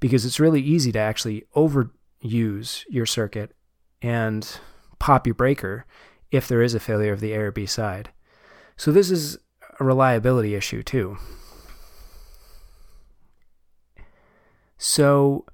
because 0.00 0.24
it's 0.24 0.40
really 0.40 0.60
easy 0.60 0.90
to 0.92 0.98
actually 0.98 1.44
overuse 1.54 2.84
your 2.88 3.06
circuit 3.06 3.54
and 4.02 4.58
pop 4.98 5.26
your 5.26 5.34
breaker 5.34 5.86
if 6.30 6.48
there 6.48 6.62
is 6.62 6.74
a 6.74 6.80
failure 6.80 7.12
of 7.12 7.20
the 7.20 7.32
A 7.32 7.38
or 7.38 7.52
B 7.52 7.66
side. 7.66 8.10
So 8.76 8.90
this 8.90 9.10
is 9.10 9.38
a 9.78 9.84
reliability 9.84 10.54
issue 10.54 10.82
too. 10.82 11.18
So 14.76 15.44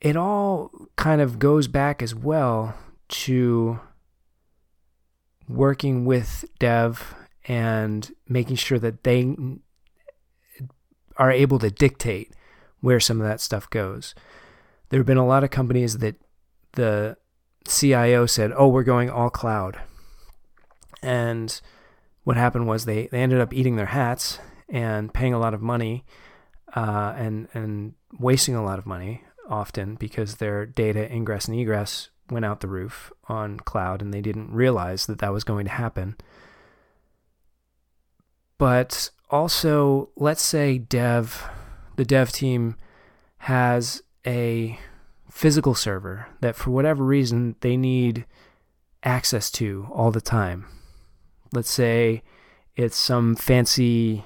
it 0.00 0.16
all 0.16 0.70
kind 0.96 1.20
of 1.20 1.38
goes 1.38 1.66
back 1.66 2.02
as 2.02 2.14
well 2.14 2.76
to 3.08 3.80
working 5.48 6.04
with 6.04 6.44
dev 6.58 7.14
and 7.46 8.12
making 8.28 8.56
sure 8.56 8.78
that 8.78 9.04
they 9.04 9.36
are 11.16 11.30
able 11.30 11.58
to 11.58 11.70
dictate 11.70 12.32
where 12.80 13.00
some 13.00 13.20
of 13.20 13.26
that 13.26 13.40
stuff 13.40 13.68
goes. 13.70 14.14
There 14.88 15.00
have 15.00 15.06
been 15.06 15.16
a 15.16 15.26
lot 15.26 15.44
of 15.44 15.50
companies 15.50 15.98
that 15.98 16.16
the 16.72 17.16
CIO 17.66 18.26
said, 18.26 18.52
"Oh, 18.56 18.68
we're 18.68 18.82
going 18.82 19.10
all 19.10 19.30
cloud," 19.30 19.80
and 21.02 21.60
what 22.24 22.36
happened 22.36 22.66
was 22.66 22.84
they 22.84 23.06
they 23.06 23.20
ended 23.20 23.40
up 23.40 23.52
eating 23.52 23.76
their 23.76 23.86
hats 23.86 24.38
and 24.68 25.12
paying 25.12 25.34
a 25.34 25.38
lot 25.38 25.54
of 25.54 25.62
money 25.62 26.04
uh, 26.74 27.14
and 27.16 27.48
and 27.54 27.94
wasting 28.18 28.54
a 28.54 28.64
lot 28.64 28.78
of 28.78 28.86
money 28.86 29.24
often 29.48 29.94
because 29.94 30.36
their 30.36 30.66
data 30.66 31.10
ingress 31.12 31.48
and 31.48 31.58
egress 31.58 32.10
went 32.30 32.44
out 32.44 32.60
the 32.60 32.68
roof 32.68 33.12
on 33.28 33.58
cloud 33.60 34.00
and 34.00 34.12
they 34.12 34.20
didn't 34.20 34.52
realize 34.52 35.06
that 35.06 35.18
that 35.18 35.32
was 35.32 35.44
going 35.44 35.66
to 35.66 35.70
happen. 35.70 36.16
But 38.58 39.10
also, 39.30 40.10
let's 40.16 40.42
say 40.42 40.78
dev, 40.78 41.48
the 41.96 42.04
dev 42.04 42.32
team 42.32 42.76
has 43.38 44.02
a 44.26 44.78
physical 45.30 45.74
server 45.74 46.28
that 46.40 46.56
for 46.56 46.70
whatever 46.70 47.04
reason 47.04 47.56
they 47.60 47.76
need 47.76 48.24
access 49.02 49.50
to 49.50 49.88
all 49.92 50.10
the 50.10 50.20
time. 50.20 50.66
Let's 51.52 51.70
say 51.70 52.22
it's 52.76 52.96
some 52.96 53.36
fancy 53.36 54.24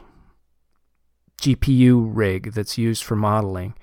GPU 1.40 2.10
rig 2.12 2.52
that's 2.52 2.78
used 2.78 3.02
for 3.02 3.16
modeling. 3.16 3.74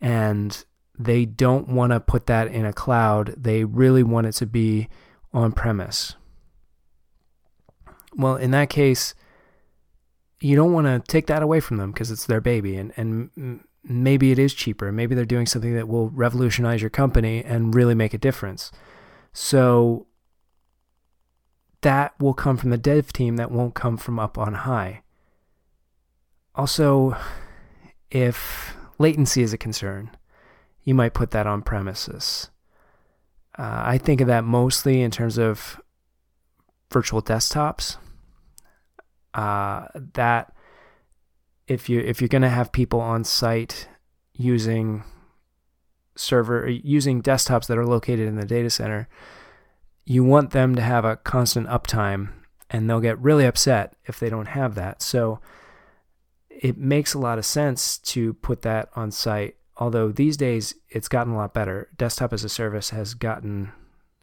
And 0.00 0.64
they 0.98 1.24
don't 1.24 1.68
want 1.68 1.92
to 1.92 2.00
put 2.00 2.26
that 2.26 2.48
in 2.48 2.64
a 2.64 2.72
cloud. 2.72 3.34
They 3.36 3.64
really 3.64 4.02
want 4.02 4.26
it 4.26 4.32
to 4.32 4.46
be 4.46 4.88
on 5.32 5.52
premise. 5.52 6.14
Well, 8.16 8.36
in 8.36 8.52
that 8.52 8.70
case, 8.70 9.14
you 10.40 10.54
don't 10.54 10.72
want 10.72 10.86
to 10.86 11.02
take 11.10 11.26
that 11.26 11.42
away 11.42 11.60
from 11.60 11.78
them 11.78 11.90
because 11.90 12.10
it's 12.10 12.26
their 12.26 12.40
baby. 12.40 12.76
And, 12.76 12.92
and 12.96 13.64
maybe 13.82 14.30
it 14.30 14.38
is 14.38 14.54
cheaper. 14.54 14.92
Maybe 14.92 15.14
they're 15.14 15.24
doing 15.24 15.46
something 15.46 15.74
that 15.74 15.88
will 15.88 16.10
revolutionize 16.10 16.80
your 16.80 16.90
company 16.90 17.42
and 17.42 17.74
really 17.74 17.94
make 17.94 18.14
a 18.14 18.18
difference. 18.18 18.70
So 19.32 20.06
that 21.80 22.14
will 22.20 22.34
come 22.34 22.56
from 22.56 22.70
the 22.70 22.78
dev 22.78 23.12
team, 23.12 23.36
that 23.36 23.50
won't 23.50 23.74
come 23.74 23.96
from 23.96 24.18
up 24.18 24.38
on 24.38 24.54
high. 24.54 25.02
Also, 26.54 27.16
if 28.10 28.76
latency 28.98 29.42
is 29.42 29.52
a 29.52 29.58
concern, 29.58 30.10
you 30.84 30.94
might 30.94 31.14
put 31.14 31.30
that 31.32 31.46
on 31.46 31.62
premises. 31.62 32.50
Uh, 33.58 33.82
I 33.84 33.98
think 33.98 34.20
of 34.20 34.26
that 34.26 34.44
mostly 34.44 35.00
in 35.00 35.10
terms 35.10 35.38
of 35.38 35.80
virtual 36.92 37.22
desktops. 37.22 37.96
Uh, 39.32 39.86
that 40.14 40.54
if 41.66 41.88
you 41.88 42.00
if 42.00 42.20
you're 42.20 42.28
going 42.28 42.42
to 42.42 42.48
have 42.48 42.70
people 42.70 43.00
on 43.00 43.24
site 43.24 43.88
using 44.34 45.02
server 46.16 46.68
using 46.68 47.22
desktops 47.22 47.66
that 47.66 47.78
are 47.78 47.86
located 47.86 48.28
in 48.28 48.36
the 48.36 48.44
data 48.44 48.70
center, 48.70 49.08
you 50.04 50.22
want 50.22 50.50
them 50.50 50.74
to 50.74 50.82
have 50.82 51.04
a 51.04 51.16
constant 51.16 51.66
uptime 51.68 52.30
and 52.70 52.88
they'll 52.88 53.00
get 53.00 53.18
really 53.18 53.46
upset 53.46 53.94
if 54.04 54.18
they 54.18 54.28
don't 54.28 54.46
have 54.46 54.74
that. 54.74 55.02
So 55.02 55.40
it 56.48 56.78
makes 56.78 57.14
a 57.14 57.18
lot 57.18 57.38
of 57.38 57.44
sense 57.44 57.98
to 57.98 58.34
put 58.34 58.62
that 58.62 58.88
on 58.94 59.10
site. 59.10 59.56
Although 59.76 60.12
these 60.12 60.36
days 60.36 60.74
it's 60.88 61.08
gotten 61.08 61.32
a 61.32 61.36
lot 61.36 61.54
better. 61.54 61.88
Desktop 61.96 62.32
as 62.32 62.44
a 62.44 62.48
service 62.48 62.90
has 62.90 63.14
gotten 63.14 63.72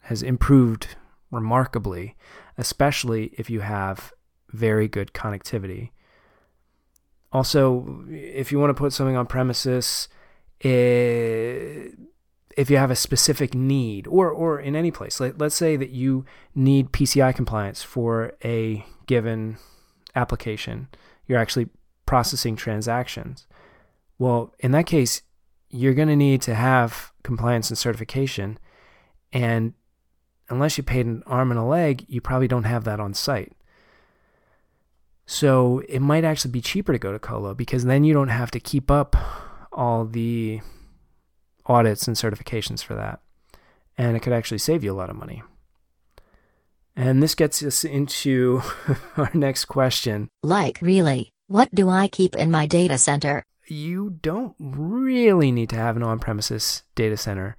has 0.02 0.22
improved 0.22 0.96
remarkably, 1.30 2.16
especially 2.58 3.32
if 3.38 3.48
you 3.48 3.60
have 3.60 4.12
very 4.50 4.88
good 4.88 5.12
connectivity. 5.12 5.90
Also, 7.32 8.04
if 8.10 8.52
you 8.52 8.58
want 8.58 8.70
to 8.70 8.74
put 8.74 8.92
something 8.92 9.16
on 9.16 9.26
premises, 9.26 10.08
it, 10.60 11.94
if 12.56 12.70
you 12.70 12.76
have 12.76 12.90
a 12.90 12.96
specific 12.96 13.54
need 13.54 14.06
or 14.06 14.30
or 14.30 14.60
in 14.60 14.76
any 14.76 14.90
place 14.90 15.18
let, 15.20 15.38
let's 15.38 15.54
say 15.54 15.76
that 15.76 15.90
you 15.90 16.24
need 16.54 16.92
PCI 16.92 17.34
compliance 17.34 17.82
for 17.82 18.34
a 18.44 18.84
given 19.06 19.56
application 20.14 20.88
you're 21.26 21.38
actually 21.38 21.68
processing 22.06 22.54
transactions 22.54 23.46
well 24.18 24.54
in 24.60 24.72
that 24.72 24.86
case 24.86 25.22
you're 25.72 25.94
going 25.94 26.08
to 26.08 26.16
need 26.16 26.40
to 26.42 26.54
have 26.54 27.12
compliance 27.24 27.70
and 27.70 27.78
certification 27.78 28.58
and 29.32 29.74
unless 30.48 30.76
you 30.76 30.84
paid 30.84 31.06
an 31.06 31.22
arm 31.26 31.50
and 31.50 31.58
a 31.58 31.64
leg 31.64 32.04
you 32.08 32.20
probably 32.20 32.48
don't 32.48 32.64
have 32.64 32.84
that 32.84 33.00
on 33.00 33.14
site 33.14 33.52
so 35.26 35.82
it 35.88 36.00
might 36.00 36.24
actually 36.24 36.50
be 36.50 36.60
cheaper 36.60 36.92
to 36.92 36.98
go 36.98 37.12
to 37.12 37.18
colo 37.18 37.54
because 37.54 37.84
then 37.84 38.04
you 38.04 38.12
don't 38.12 38.28
have 38.28 38.50
to 38.50 38.60
keep 38.60 38.90
up 38.90 39.16
all 39.72 40.04
the 40.04 40.60
audits 41.66 42.06
and 42.06 42.16
certifications 42.16 42.82
for 42.82 42.94
that. 42.94 43.20
And 43.96 44.16
it 44.16 44.20
could 44.20 44.32
actually 44.32 44.58
save 44.58 44.82
you 44.82 44.92
a 44.92 44.94
lot 44.94 45.10
of 45.10 45.16
money. 45.16 45.42
And 46.94 47.22
this 47.22 47.34
gets 47.34 47.62
us 47.62 47.84
into 47.84 48.62
our 49.16 49.30
next 49.32 49.66
question. 49.66 50.28
Like, 50.42 50.78
really, 50.82 51.30
what 51.46 51.74
do 51.74 51.88
I 51.88 52.08
keep 52.08 52.36
in 52.36 52.50
my 52.50 52.66
data 52.66 52.98
center? 52.98 53.42
You 53.66 54.18
don't 54.22 54.54
really 54.58 55.52
need 55.52 55.70
to 55.70 55.76
have 55.76 55.96
an 55.96 56.02
on 56.02 56.18
premises 56.18 56.82
data 56.94 57.16
center, 57.16 57.56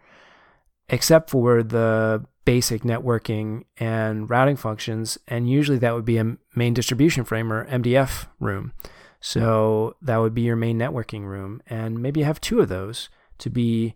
except 0.90 1.30
for 1.30 1.64
the 1.64 2.26
basic 2.46 2.82
networking 2.84 3.64
and 3.78 4.30
routing 4.30 4.56
functions. 4.56 5.18
And 5.28 5.50
usually 5.50 5.78
that 5.80 5.94
would 5.94 6.06
be 6.06 6.18
a 6.18 6.38
main 6.56 6.74
distribution 6.74 7.24
frame 7.24 7.52
or 7.52 7.66
MDF 7.68 8.28
room. 8.40 8.74
So 9.20 9.96
that 10.02 10.18
would 10.18 10.34
be 10.34 10.42
your 10.42 10.58
main 10.58 10.78
networking 10.78 11.24
room. 11.24 11.62
And 11.68 12.02
maybe 12.02 12.20
you 12.20 12.26
have 12.26 12.42
two 12.42 12.60
of 12.60 12.70
those 12.70 13.10
to 13.38 13.50
be 13.50 13.96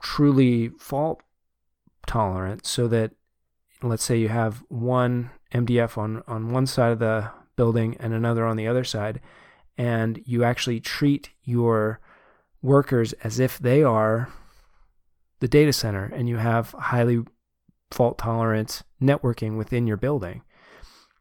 truly 0.00 0.68
fault 0.78 1.22
tolerant 2.06 2.64
so 2.64 2.86
that 2.88 3.12
let's 3.82 4.04
say 4.04 4.16
you 4.16 4.28
have 4.28 4.62
one 4.68 5.30
MDF 5.52 5.98
on, 5.98 6.22
on 6.26 6.52
one 6.52 6.66
side 6.66 6.92
of 6.92 6.98
the 7.00 7.30
building 7.56 7.96
and 7.98 8.14
another 8.14 8.46
on 8.46 8.56
the 8.56 8.68
other 8.68 8.84
side, 8.84 9.20
and 9.78 10.20
you 10.26 10.42
actually 10.42 10.80
treat 10.80 11.30
your 11.44 12.00
workers 12.60 13.12
as 13.24 13.38
if 13.38 13.58
they 13.58 13.82
are 13.82 14.28
the 15.38 15.46
data 15.48 15.72
center 15.72 16.04
and 16.04 16.28
you 16.28 16.36
have 16.36 16.72
highly 16.72 17.24
fault 17.92 18.18
tolerant 18.18 18.82
networking 19.00 19.56
within 19.56 19.86
your 19.86 19.96
building. 19.96 20.42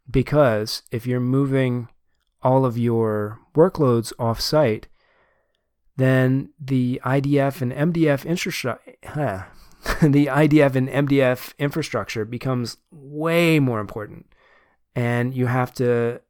Because 0.09 0.81
if 0.91 1.05
you're 1.05 1.19
moving 1.19 1.87
all 2.41 2.65
of 2.65 2.77
your 2.77 3.39
workloads 3.55 4.11
off 4.17 4.41
site, 4.41 4.87
then 5.97 6.49
the 6.59 6.99
IDF 7.05 7.61
and 7.61 7.71
MDF 7.93 8.25
infrastructure, 8.25 8.93
huh, 9.05 9.43
the 10.01 10.27
IDF 10.27 10.75
and 10.75 10.89
MDF 10.89 11.53
infrastructure 11.59 12.25
becomes 12.25 12.77
way 12.91 13.59
more 13.59 13.79
important. 13.79 14.27
And 14.95 15.33
you 15.35 15.45
have 15.45 15.73
to 15.75 16.21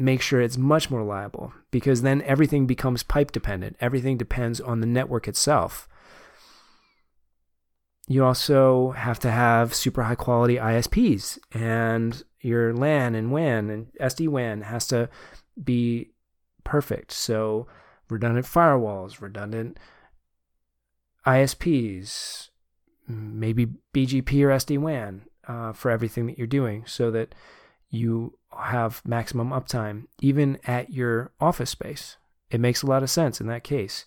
make 0.00 0.22
sure 0.22 0.40
it's 0.40 0.56
much 0.56 0.90
more 0.90 1.00
reliable 1.00 1.52
because 1.70 2.02
then 2.02 2.22
everything 2.22 2.66
becomes 2.66 3.02
pipe 3.02 3.32
dependent. 3.32 3.76
Everything 3.80 4.16
depends 4.16 4.60
on 4.60 4.80
the 4.80 4.86
network 4.86 5.28
itself. 5.28 5.88
You 8.08 8.24
also 8.24 8.90
have 8.92 9.20
to 9.20 9.30
have 9.30 9.74
super 9.74 10.02
high 10.02 10.16
quality 10.16 10.56
ISPs 10.56 11.38
and 11.52 12.22
your 12.40 12.74
LAN 12.74 13.14
and 13.14 13.30
WAN 13.30 13.70
and 13.70 13.86
SD 14.00 14.28
WAN 14.28 14.62
has 14.62 14.86
to 14.88 15.08
be 15.62 16.10
perfect. 16.64 17.12
So 17.12 17.68
redundant 18.08 18.46
firewalls, 18.46 19.20
redundant 19.20 19.78
ISPs, 21.26 22.48
maybe 23.06 23.66
BGP 23.94 24.42
or 24.42 24.48
SD 24.48 24.78
WAN 24.78 25.22
uh, 25.46 25.72
for 25.72 25.90
everything 25.90 26.26
that 26.26 26.38
you're 26.38 26.46
doing 26.46 26.84
so 26.86 27.10
that 27.10 27.34
you 27.90 28.38
have 28.56 29.02
maximum 29.04 29.50
uptime, 29.50 30.04
even 30.20 30.58
at 30.64 30.92
your 30.92 31.32
office 31.40 31.70
space. 31.70 32.16
It 32.50 32.60
makes 32.60 32.82
a 32.82 32.86
lot 32.86 33.02
of 33.02 33.10
sense 33.10 33.40
in 33.40 33.46
that 33.48 33.64
case 33.64 34.06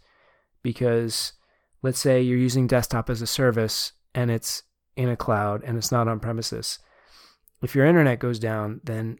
because 0.61 1.33
let's 1.81 1.99
say 1.99 2.21
you're 2.21 2.37
using 2.37 2.67
desktop 2.67 3.09
as 3.09 3.21
a 3.21 3.27
service 3.27 3.93
and 4.15 4.31
it's 4.31 4.63
in 4.95 5.09
a 5.09 5.17
cloud 5.17 5.63
and 5.63 5.77
it's 5.77 5.91
not 5.91 6.07
on 6.07 6.19
premises. 6.19 6.79
If 7.61 7.75
your 7.75 7.85
internet 7.85 8.19
goes 8.19 8.39
down, 8.39 8.81
then 8.83 9.19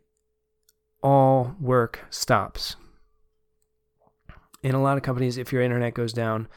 all 1.02 1.56
work 1.60 2.02
stops. 2.10 2.76
In 4.62 4.76
a 4.76 4.82
lot 4.82 4.98
of 4.98 5.04
companies, 5.04 5.38
if 5.38 5.52
your 5.52 5.62
internet 5.62 5.94
goes 5.94 6.14
down, 6.14 6.48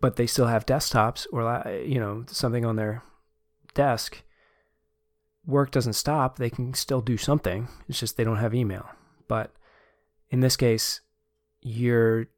but 0.00 0.16
they 0.16 0.26
still 0.26 0.46
have 0.46 0.64
desktops 0.64 1.26
or 1.32 1.70
you 1.84 2.00
know 2.00 2.24
something 2.28 2.64
on 2.64 2.76
their 2.76 3.02
desk, 3.74 4.22
work 5.48 5.72
doesn't 5.72 5.94
stop. 5.94 6.36
They 6.36 6.50
can 6.50 6.74
still 6.74 7.00
do 7.00 7.16
something. 7.16 7.66
It's 7.88 7.98
just 7.98 8.16
they 8.16 8.22
don't 8.22 8.36
have 8.36 8.54
email. 8.54 8.86
But 9.26 9.52
in 10.30 10.38
this 10.38 10.56
case, 10.56 11.00
you're 11.60 12.28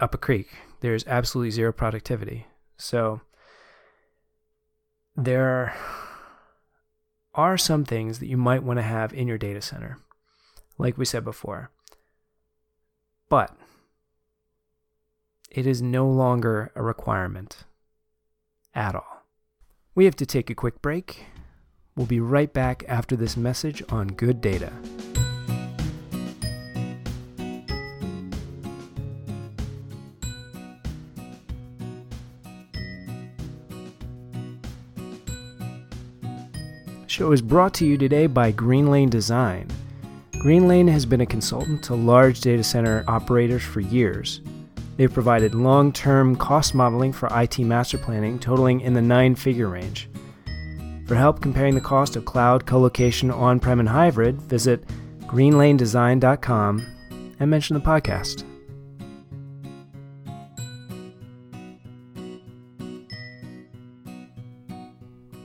up 0.00 0.14
a 0.14 0.18
creek. 0.18 0.48
There's 0.80 1.06
absolutely 1.06 1.50
zero 1.50 1.72
productivity. 1.72 2.46
So 2.78 3.20
there 5.14 5.76
are 7.34 7.58
some 7.58 7.84
things 7.84 8.18
that 8.20 8.28
you 8.28 8.38
might 8.38 8.62
want 8.62 8.78
to 8.78 8.82
have 8.82 9.12
in 9.12 9.28
your 9.28 9.38
data 9.38 9.60
center 9.60 9.98
like 10.78 10.98
we 10.98 11.04
said 11.04 11.24
before. 11.24 11.70
But 13.28 13.56
it 15.50 15.66
is 15.66 15.80
no 15.80 16.08
longer 16.08 16.72
a 16.74 16.82
requirement 16.82 17.64
at 18.74 18.94
all. 18.94 19.24
We 19.94 20.04
have 20.06 20.16
to 20.16 20.26
take 20.26 20.50
a 20.50 20.54
quick 20.54 20.82
break. 20.82 21.26
We'll 21.94 22.06
be 22.06 22.20
right 22.20 22.52
back 22.52 22.84
after 22.88 23.16
this 23.16 23.36
message 23.36 23.82
on 23.90 24.08
good 24.08 24.40
data. 24.40 24.72
Show 37.06 37.32
is 37.32 37.42
brought 37.42 37.74
to 37.74 37.84
you 37.84 37.98
today 37.98 38.26
by 38.26 38.52
Green 38.52 38.90
Lane 38.90 39.10
Design. 39.10 39.68
Greenlane 40.42 40.90
has 40.90 41.04
been 41.04 41.20
a 41.20 41.26
consultant 41.26 41.84
to 41.84 41.94
large 41.94 42.40
data 42.40 42.64
center 42.64 43.04
operators 43.06 43.62
for 43.62 43.80
years. 43.80 44.40
They've 44.96 45.12
provided 45.12 45.54
long 45.54 45.92
term 45.92 46.36
cost 46.36 46.74
modeling 46.74 47.12
for 47.12 47.28
IT 47.38 47.58
master 47.58 47.98
planning 47.98 48.38
totaling 48.38 48.80
in 48.80 48.94
the 48.94 49.02
nine 49.02 49.34
figure 49.34 49.68
range. 49.68 50.08
For 51.12 51.16
help 51.16 51.42
comparing 51.42 51.74
the 51.74 51.80
cost 51.82 52.16
of 52.16 52.24
cloud, 52.24 52.64
colocation, 52.64 53.30
on 53.30 53.60
prem, 53.60 53.80
and 53.80 53.88
hybrid, 53.90 54.40
visit 54.40 54.82
greenlanedesign.com 55.26 56.86
and 57.38 57.50
mention 57.50 57.74
the 57.74 57.82
podcast. 57.82 58.44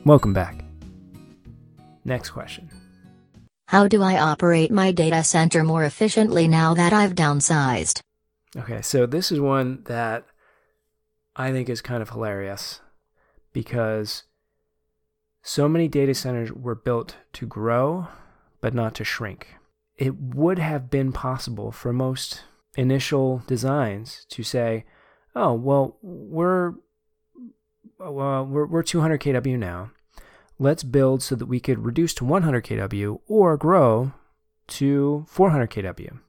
Welcome 0.05 0.31
back. 0.31 0.63
Next 2.05 2.29
question. 2.29 2.69
How 3.67 3.89
do 3.89 4.01
I 4.01 4.17
operate 4.17 4.71
my 4.71 4.93
data 4.93 5.21
center 5.21 5.65
more 5.65 5.83
efficiently 5.83 6.47
now 6.47 6.75
that 6.75 6.93
I've 6.93 7.13
downsized? 7.13 7.99
Okay, 8.55 8.81
so 8.81 9.05
this 9.05 9.33
is 9.33 9.41
one 9.41 9.83
that 9.87 10.23
I 11.35 11.51
think 11.51 11.67
is 11.67 11.81
kind 11.81 12.01
of 12.01 12.11
hilarious 12.11 12.79
because 13.51 14.23
so 15.47 15.69
many 15.69 15.87
data 15.87 16.13
centers 16.13 16.51
were 16.51 16.75
built 16.75 17.15
to 17.33 17.45
grow, 17.45 18.07
but 18.59 18.73
not 18.73 18.93
to 18.95 19.03
shrink. 19.05 19.55
It 19.95 20.15
would 20.15 20.59
have 20.59 20.89
been 20.89 21.13
possible 21.13 21.71
for 21.71 21.93
most 21.93 22.43
initial 22.75 23.43
designs 23.47 24.25
to 24.29 24.43
say, 24.43 24.83
oh, 25.35 25.53
well, 25.53 25.97
we're, 26.01 26.73
uh, 27.99 28.11
we're, 28.11 28.65
we're 28.65 28.83
200 28.83 29.21
kW 29.21 29.57
now 29.57 29.91
let's 30.59 30.83
build 30.83 31.21
so 31.21 31.35
that 31.35 31.45
we 31.45 31.59
could 31.59 31.85
reduce 31.85 32.13
to 32.15 32.25
100 32.25 32.63
kW 32.65 33.19
or 33.27 33.57
grow 33.57 34.11
to 34.67 35.25
400 35.27 35.69
kW. 35.69 36.19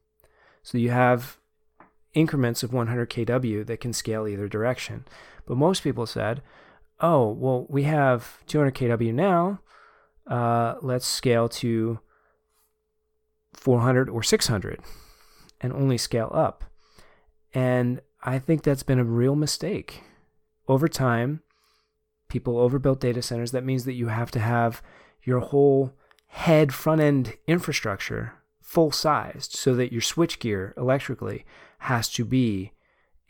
So 0.62 0.78
you 0.78 0.90
have 0.90 1.38
increments 2.14 2.62
of 2.62 2.72
100 2.72 3.10
kW 3.10 3.66
that 3.66 3.80
can 3.80 3.92
scale 3.92 4.28
either 4.28 4.48
direction. 4.48 5.06
But 5.46 5.56
most 5.56 5.82
people 5.82 6.06
said, 6.06 6.42
oh, 7.00 7.30
well, 7.32 7.66
we 7.68 7.84
have 7.84 8.38
200 8.46 8.74
kW 8.74 9.14
now. 9.14 9.60
Uh, 10.26 10.74
let's 10.82 11.06
scale 11.06 11.48
to 11.48 12.00
400 13.54 14.08
or 14.08 14.22
600 14.22 14.80
and 15.60 15.72
only 15.72 15.98
scale 15.98 16.30
up. 16.34 16.64
And 17.54 18.00
I 18.22 18.38
think 18.38 18.62
that's 18.62 18.82
been 18.82 18.98
a 18.98 19.04
real 19.04 19.36
mistake. 19.36 20.02
Over 20.66 20.88
time, 20.88 21.42
people 22.28 22.58
overbuilt 22.58 23.00
data 23.00 23.22
centers. 23.22 23.52
That 23.52 23.64
means 23.64 23.84
that 23.84 23.94
you 23.94 24.08
have 24.08 24.30
to 24.32 24.40
have 24.40 24.82
your 25.22 25.40
whole 25.40 25.94
head 26.28 26.74
front 26.74 27.00
end 27.00 27.34
infrastructure 27.46 28.34
full 28.60 28.92
sized 28.92 29.52
so 29.52 29.74
that 29.74 29.92
your 29.92 30.02
switchgear 30.02 30.76
electrically 30.76 31.46
has 31.78 32.10
to 32.10 32.24
be 32.24 32.72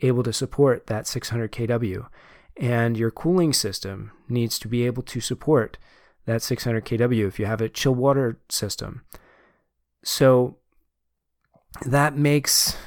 able 0.01 0.23
to 0.23 0.33
support 0.33 0.87
that 0.87 1.07
600 1.07 1.51
kW. 1.51 2.07
And 2.57 2.97
your 2.97 3.11
cooling 3.11 3.53
system 3.53 4.11
needs 4.27 4.59
to 4.59 4.67
be 4.67 4.85
able 4.85 5.03
to 5.03 5.21
support 5.21 5.77
that 6.25 6.41
600 6.41 6.85
kW 6.85 7.27
if 7.27 7.39
you 7.39 7.45
have 7.45 7.61
a 7.61 7.69
chill 7.69 7.95
water 7.95 8.39
system. 8.49 9.03
So 10.03 10.57
that 11.85 12.17
makes 12.17 12.77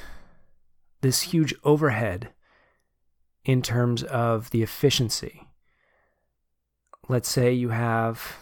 this 1.01 1.21
huge 1.21 1.53
overhead 1.63 2.29
in 3.43 3.61
terms 3.61 4.03
of 4.03 4.49
the 4.51 4.63
efficiency. 4.63 5.47
Let's 7.09 7.27
say 7.27 7.51
you 7.51 7.69
have 7.69 8.37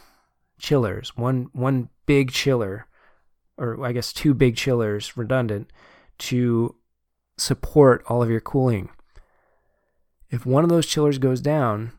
chillers, 0.60 1.18
one 1.18 1.50
one 1.54 1.90
big 2.06 2.32
chiller 2.32 2.88
or 3.58 3.84
I 3.86 3.92
guess 3.92 4.14
two 4.14 4.34
big 4.34 4.56
chillers 4.56 5.18
redundant 5.18 5.72
to 6.20 6.76
support 7.38 8.04
all 8.08 8.22
of 8.22 8.30
your 8.30 8.40
cooling. 8.40 8.90
If 10.32 10.46
one 10.46 10.64
of 10.64 10.70
those 10.70 10.88
chillers 10.88 11.18
goes 11.18 11.42
down, 11.42 11.92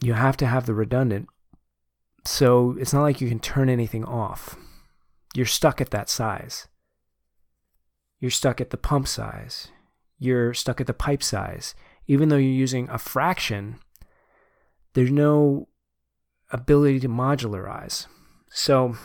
you 0.00 0.12
have 0.12 0.36
to 0.36 0.46
have 0.46 0.66
the 0.66 0.74
redundant. 0.74 1.28
So 2.24 2.76
it's 2.78 2.92
not 2.92 3.02
like 3.02 3.20
you 3.20 3.28
can 3.28 3.40
turn 3.40 3.70
anything 3.70 4.04
off. 4.04 4.54
You're 5.34 5.46
stuck 5.46 5.80
at 5.80 5.90
that 5.90 6.10
size. 6.10 6.68
You're 8.20 8.30
stuck 8.30 8.60
at 8.60 8.70
the 8.70 8.76
pump 8.76 9.08
size. 9.08 9.68
You're 10.18 10.52
stuck 10.52 10.80
at 10.80 10.86
the 10.86 10.94
pipe 10.94 11.22
size. 11.22 11.74
Even 12.06 12.28
though 12.28 12.36
you're 12.36 12.52
using 12.52 12.88
a 12.90 12.98
fraction, 12.98 13.78
there's 14.92 15.10
no 15.10 15.68
ability 16.50 17.00
to 17.00 17.08
modularize. 17.08 18.06
So, 18.50 18.96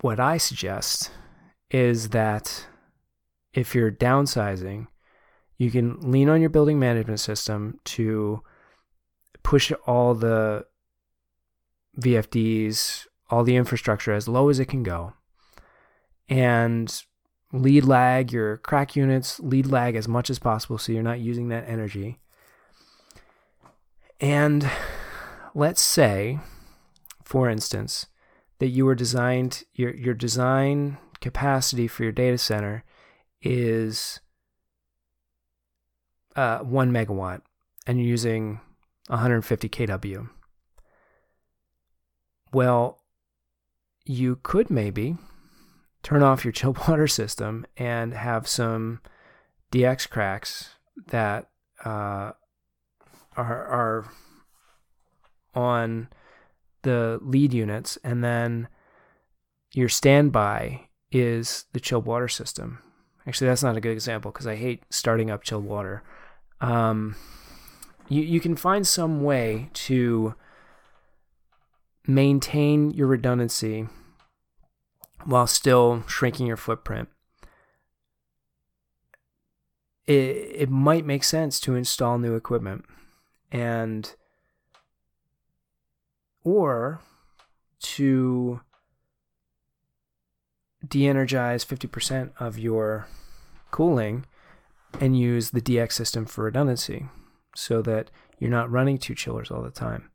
what 0.00 0.18
I 0.18 0.38
suggest 0.38 1.10
is 1.70 2.08
that 2.08 2.66
if 3.52 3.74
you're 3.74 3.90
downsizing, 3.90 4.86
you 5.56 5.70
can 5.70 6.00
lean 6.00 6.28
on 6.28 6.40
your 6.40 6.50
building 6.50 6.78
management 6.78 7.20
system 7.20 7.80
to 7.84 8.42
push 9.42 9.72
all 9.86 10.14
the 10.14 10.64
VFDs, 11.98 13.06
all 13.30 13.44
the 13.44 13.56
infrastructure 13.56 14.12
as 14.12 14.28
low 14.28 14.48
as 14.48 14.58
it 14.58 14.66
can 14.66 14.82
go, 14.82 15.12
and 16.28 17.04
lead 17.52 17.84
lag 17.84 18.32
your 18.32 18.58
CRAC 18.58 18.96
units, 18.96 19.40
lead 19.40 19.66
lag 19.66 19.96
as 19.96 20.08
much 20.08 20.30
as 20.30 20.38
possible 20.38 20.78
so 20.78 20.92
you're 20.92 21.02
not 21.02 21.20
using 21.20 21.48
that 21.48 21.68
energy. 21.68 22.20
And 24.20 24.70
let's 25.54 25.80
say, 25.80 26.38
for 27.24 27.48
instance, 27.48 28.06
that 28.58 28.68
you 28.68 28.84
were 28.84 28.94
designed 28.94 29.64
your 29.74 29.94
your 29.94 30.14
design 30.14 30.98
capacity 31.20 31.88
for 31.88 32.02
your 32.02 32.12
data 32.12 32.38
center 32.38 32.84
is 33.42 34.20
uh, 36.36 36.58
one 36.58 36.92
megawatt, 36.92 37.42
and 37.86 37.98
you're 37.98 38.08
using 38.08 38.60
150 39.08 39.68
kW. 39.68 40.28
Well, 42.52 43.02
you 44.04 44.38
could 44.42 44.70
maybe 44.70 45.16
turn 46.02 46.22
off 46.22 46.44
your 46.44 46.52
chill 46.52 46.76
water 46.88 47.06
system 47.06 47.66
and 47.76 48.14
have 48.14 48.48
some 48.48 49.00
DX 49.72 50.08
CRACs 50.08 50.68
that 51.08 51.48
uh, 51.84 52.32
are 53.36 53.66
are 53.66 54.12
on 55.54 56.08
the 56.82 57.18
lead 57.22 57.52
units, 57.52 57.98
and 58.02 58.22
then 58.24 58.68
your 59.72 59.88
standby 59.88 60.88
is 61.12 61.66
the 61.72 61.80
chilled 61.80 62.06
water 62.06 62.28
system. 62.28 62.78
Actually, 63.26 63.48
that's 63.48 63.62
not 63.62 63.76
a 63.76 63.80
good 63.80 63.92
example 63.92 64.30
because 64.30 64.46
I 64.46 64.56
hate 64.56 64.82
starting 64.90 65.30
up 65.30 65.42
chilled 65.42 65.64
water. 65.64 66.02
Um, 66.60 67.16
you 68.08 68.22
you 68.22 68.40
can 68.40 68.56
find 68.56 68.86
some 68.86 69.22
way 69.22 69.70
to 69.74 70.34
maintain 72.06 72.90
your 72.90 73.06
redundancy 73.06 73.86
while 75.24 75.46
still 75.46 76.02
shrinking 76.06 76.46
your 76.46 76.56
footprint. 76.56 77.08
It 80.06 80.14
it 80.14 80.70
might 80.70 81.04
make 81.06 81.24
sense 81.24 81.60
to 81.60 81.74
install 81.74 82.18
new 82.18 82.34
equipment 82.34 82.84
and 83.52 84.14
or 86.42 87.00
to 87.80 88.60
de-energize 90.90 91.64
50% 91.64 92.32
of 92.38 92.58
your 92.58 93.06
cooling 93.70 94.26
and 95.00 95.18
use 95.18 95.50
the 95.50 95.60
DX 95.60 95.92
system 95.92 96.26
for 96.26 96.44
redundancy 96.44 97.06
so 97.54 97.80
that 97.82 98.10
you're 98.38 98.50
not 98.50 98.70
running 98.70 98.98
two 98.98 99.14
chillers 99.14 99.50
all 99.50 99.62
the 99.62 99.70
time. 99.70 100.10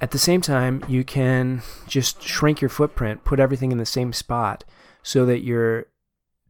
At 0.00 0.10
the 0.10 0.18
same 0.18 0.42
time, 0.42 0.84
you 0.88 1.04
can 1.04 1.62
just 1.86 2.22
shrink 2.22 2.60
your 2.60 2.68
footprint, 2.68 3.24
put 3.24 3.40
everything 3.40 3.72
in 3.72 3.78
the 3.78 3.86
same 3.86 4.12
spot 4.12 4.64
so 5.02 5.24
that 5.24 5.42
your 5.42 5.86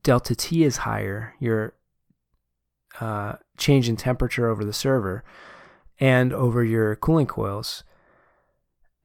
delta 0.02 0.34
T 0.34 0.64
is 0.64 0.78
higher, 0.78 1.34
your 1.38 1.74
uh, 3.00 3.34
change 3.56 3.88
in 3.88 3.96
temperature 3.96 4.48
over 4.48 4.64
the 4.64 4.72
server, 4.72 5.22
and 6.00 6.32
over 6.32 6.64
your 6.64 6.96
cooling 6.96 7.26
coils 7.26 7.84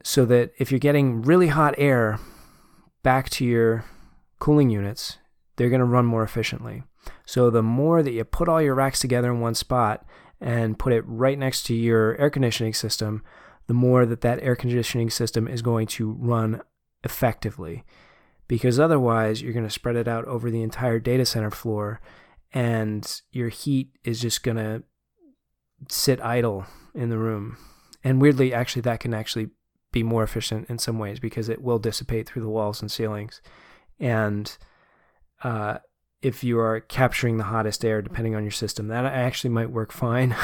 so 0.03 0.25
that 0.25 0.51
if 0.57 0.71
you're 0.71 0.79
getting 0.79 1.21
really 1.21 1.47
hot 1.47 1.75
air 1.77 2.19
back 3.03 3.29
to 3.31 3.45
your 3.45 3.85
cooling 4.39 4.69
units, 4.69 5.17
they're 5.55 5.69
going 5.69 5.79
to 5.79 5.85
run 5.85 6.05
more 6.05 6.23
efficiently. 6.23 6.83
So 7.25 7.49
the 7.49 7.63
more 7.63 8.03
that 8.03 8.11
you 8.11 8.23
put 8.23 8.49
all 8.49 8.61
your 8.61 8.75
racks 8.75 8.99
together 8.99 9.31
in 9.31 9.39
one 9.39 9.55
spot 9.55 10.05
and 10.39 10.79
put 10.79 10.93
it 10.93 11.03
right 11.05 11.37
next 11.37 11.63
to 11.63 11.75
your 11.75 12.15
air 12.17 12.29
conditioning 12.29 12.73
system, 12.73 13.23
the 13.67 13.73
more 13.73 14.05
that 14.05 14.21
that 14.21 14.41
air 14.41 14.55
conditioning 14.55 15.09
system 15.09 15.47
is 15.47 15.61
going 15.61 15.87
to 15.87 16.11
run 16.13 16.61
effectively. 17.03 17.83
Because 18.47 18.79
otherwise, 18.79 19.41
you're 19.41 19.53
going 19.53 19.65
to 19.65 19.69
spread 19.69 19.95
it 19.95 20.07
out 20.07 20.25
over 20.25 20.51
the 20.51 20.63
entire 20.63 20.99
data 20.99 21.25
center 21.25 21.51
floor 21.51 22.01
and 22.53 23.21
your 23.31 23.49
heat 23.49 23.91
is 24.03 24.19
just 24.19 24.43
going 24.43 24.57
to 24.57 24.83
sit 25.89 26.21
idle 26.21 26.65
in 26.93 27.09
the 27.09 27.17
room. 27.17 27.57
And 28.03 28.21
weirdly, 28.21 28.53
actually, 28.53 28.81
that 28.83 28.99
can 28.99 29.13
actually 29.13 29.49
be 29.91 30.03
more 30.03 30.23
efficient 30.23 30.69
in 30.69 30.77
some 30.77 30.99
ways 30.99 31.19
because 31.19 31.49
it 31.49 31.61
will 31.61 31.79
dissipate 31.79 32.27
through 32.27 32.41
the 32.41 32.49
walls 32.49 32.81
and 32.81 32.91
ceilings. 32.91 33.41
And 33.99 34.57
uh, 35.43 35.79
if 36.21 36.43
you 36.43 36.59
are 36.59 36.79
capturing 36.79 37.37
the 37.37 37.45
hottest 37.45 37.83
air, 37.83 38.01
depending 38.01 38.35
on 38.35 38.43
your 38.43 38.51
system, 38.51 38.87
that 38.87 39.05
actually 39.05 39.49
might 39.49 39.71
work 39.71 39.91
fine. 39.91 40.35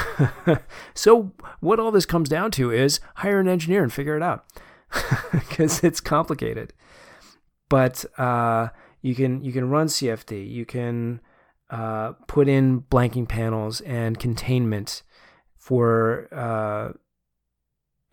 so, 0.94 1.32
what 1.60 1.78
all 1.78 1.90
this 1.90 2.06
comes 2.06 2.28
down 2.28 2.50
to 2.52 2.70
is 2.70 3.00
hire 3.16 3.40
an 3.40 3.48
engineer 3.48 3.82
and 3.82 3.92
figure 3.92 4.16
it 4.16 4.22
out 4.22 4.44
because 5.32 5.82
it's 5.84 6.00
complicated. 6.00 6.72
But 7.68 8.04
uh, 8.18 8.68
you 9.02 9.14
can 9.14 9.42
you 9.44 9.52
can 9.52 9.70
run 9.70 9.86
CFD. 9.86 10.50
You 10.50 10.66
can 10.66 11.20
uh, 11.70 12.12
put 12.26 12.48
in 12.48 12.82
blanking 12.82 13.28
panels 13.28 13.80
and 13.82 14.18
containment 14.18 15.02
for 15.56 16.28
uh, 16.32 16.92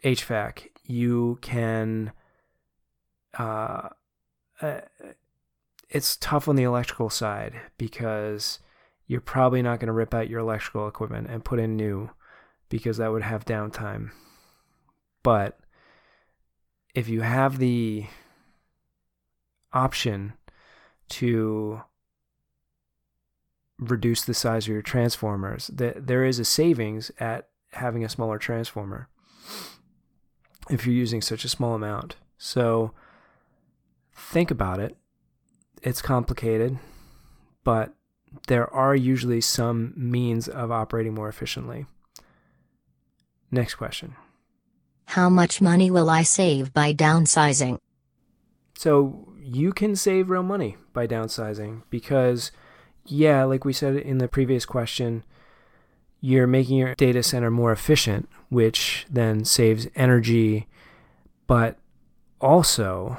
HVAC, 0.04 0.68
you 0.88 1.40
can. 1.42 2.12
Uh, 3.38 3.90
uh, 4.62 4.82
it's 5.90 6.18
tough 6.18 6.48
on 6.48 6.56
the 6.56 6.64
electrical 6.64 7.10
side 7.10 7.54
because 7.78 8.60
you're 9.08 9.22
probably 9.22 9.62
not 9.62 9.80
going 9.80 9.88
to 9.88 9.94
rip 9.94 10.14
out 10.14 10.30
your 10.30 10.40
electrical 10.40 10.88
equipment 10.88 11.28
and 11.30 11.46
put 11.46 11.60
in 11.60 11.76
new 11.76 12.10
because 12.70 12.98
that 12.98 13.12
would 13.12 13.22
have 13.22 13.46
downtime. 13.46 14.12
But 15.22 15.60
if 16.94 17.08
you 17.08 17.22
have 17.22 17.60
the 17.60 18.08
option 19.74 20.34
to 21.10 21.82
reduce 23.78 24.24
the 24.24 24.34
size 24.34 24.66
of 24.66 24.74
your 24.74 24.82
transformers. 24.82 25.68
That 25.68 26.08
there 26.08 26.26
is 26.26 26.40
a 26.40 26.46
savings 26.46 27.12
at 27.20 27.50
having 27.74 28.04
a 28.04 28.10
smaller 28.10 28.38
transformer 28.38 29.10
if 30.70 30.86
you're 30.86 30.96
using 30.96 31.22
such 31.22 31.46
a 31.46 31.50
small 31.50 31.74
amount. 31.74 32.16
So 32.38 32.92
think 34.16 34.52
about 34.52 34.80
it, 34.80 34.96
it's 35.82 36.02
complicated, 36.02 36.78
but 37.64 37.94
there 38.48 38.72
are 38.74 38.96
usually 38.96 39.42
some 39.42 39.94
means 39.96 40.48
of 40.48 40.72
operating 40.72 41.14
more 41.14 41.30
efficiently. 41.30 41.86
Next 43.52 43.76
question. 43.76 44.16
How 45.08 45.30
much 45.30 45.62
money 45.62 45.92
will 45.92 46.10
I 46.10 46.24
save 46.24 46.74
by 46.74 46.94
downsizing? 46.94 47.78
So 48.78 49.30
you 49.40 49.72
can 49.72 49.96
save 49.96 50.30
real 50.30 50.44
money 50.44 50.78
by 50.92 51.08
downsizing 51.08 51.84
because, 51.90 52.52
yeah, 53.06 53.44
like 53.44 53.64
we 53.64 53.72
said 53.72 53.96
in 53.96 54.18
the 54.18 54.28
previous 54.28 54.66
question, 54.66 55.24
you're 56.22 56.48
making 56.48 56.78
your 56.78 56.96
data 56.96 57.22
center 57.22 57.52
more 57.52 57.72
efficient, 57.72 58.30
which 58.50 59.06
then 59.10 59.46
saves 59.46 59.88
energy, 59.96 60.68
but 61.48 61.78
also 62.42 63.18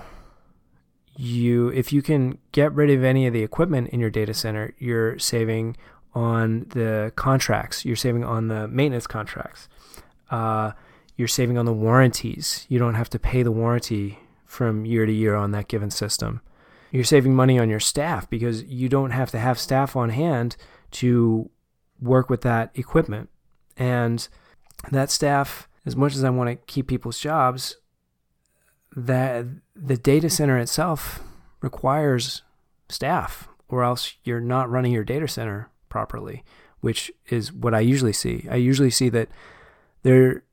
you 1.18 1.68
if 1.68 1.92
you 1.92 2.02
can 2.02 2.38
get 2.52 2.72
rid 2.72 2.90
of 2.90 3.02
any 3.02 3.26
of 3.26 3.32
the 3.32 3.42
equipment 3.42 3.88
in 3.88 4.00
your 4.00 4.10
data 4.10 4.34
center, 4.34 4.74
you're 4.78 5.18
saving 5.18 5.76
on 6.14 6.66
the 6.70 7.12
contracts, 7.16 7.84
you're 7.84 7.96
saving 7.96 8.24
on 8.24 8.48
the 8.48 8.66
maintenance 8.68 9.06
contracts. 9.06 9.68
Uh, 10.30 10.72
you're 11.16 11.28
saving 11.28 11.56
on 11.56 11.64
the 11.64 11.72
warranties. 11.72 12.66
You 12.68 12.78
don't 12.78 12.94
have 12.94 13.10
to 13.10 13.18
pay 13.18 13.42
the 13.42 13.52
warranty 13.52 14.18
from 14.44 14.84
year 14.84 15.06
to 15.06 15.12
year 15.12 15.34
on 15.34 15.50
that 15.52 15.68
given 15.68 15.90
system. 15.90 16.40
You're 16.90 17.04
saving 17.04 17.34
money 17.34 17.58
on 17.58 17.68
your 17.68 17.80
staff 17.80 18.28
because 18.28 18.62
you 18.64 18.88
don't 18.88 19.10
have 19.10 19.30
to 19.32 19.38
have 19.38 19.58
staff 19.58 19.96
on 19.96 20.10
hand 20.10 20.56
to 20.92 21.50
work 22.00 22.30
with 22.30 22.42
that 22.42 22.70
equipment. 22.74 23.28
And 23.76 24.26
that 24.90 25.10
staff, 25.10 25.68
as 25.84 25.96
much 25.96 26.14
as 26.14 26.24
I 26.24 26.30
want 26.30 26.50
to 26.50 26.56
keep 26.72 26.88
people's 26.88 27.18
jobs, 27.18 27.76
that 28.94 29.46
the 29.74 29.96
data 29.96 30.30
center 30.30 30.58
itself 30.58 31.20
requires 31.60 32.42
staff, 32.88 33.48
or 33.68 33.82
else 33.84 34.14
you're 34.24 34.40
not 34.40 34.70
running 34.70 34.92
your 34.92 35.04
data 35.04 35.28
center 35.28 35.70
properly, 35.88 36.44
which 36.80 37.12
is 37.28 37.52
what 37.52 37.74
I 37.74 37.80
usually 37.80 38.12
see. 38.12 38.46
I 38.50 38.56
usually 38.56 38.90
see 38.90 39.08
that 39.10 39.28
their 40.02 40.44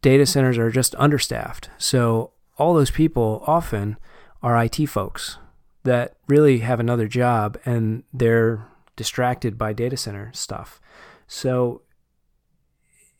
data 0.00 0.26
centers 0.26 0.58
are 0.58 0.70
just 0.70 0.94
understaffed. 0.96 1.70
So 1.78 2.32
all 2.58 2.74
those 2.74 2.90
people 2.90 3.44
often 3.46 3.96
are 4.42 4.62
IT 4.64 4.86
folks 4.86 5.38
that 5.84 6.16
really 6.28 6.58
have 6.58 6.80
another 6.80 7.08
job 7.08 7.58
and 7.64 8.02
they're 8.12 8.66
distracted 8.96 9.56
by 9.56 9.72
data 9.72 9.96
center 9.96 10.30
stuff. 10.34 10.80
So 11.26 11.82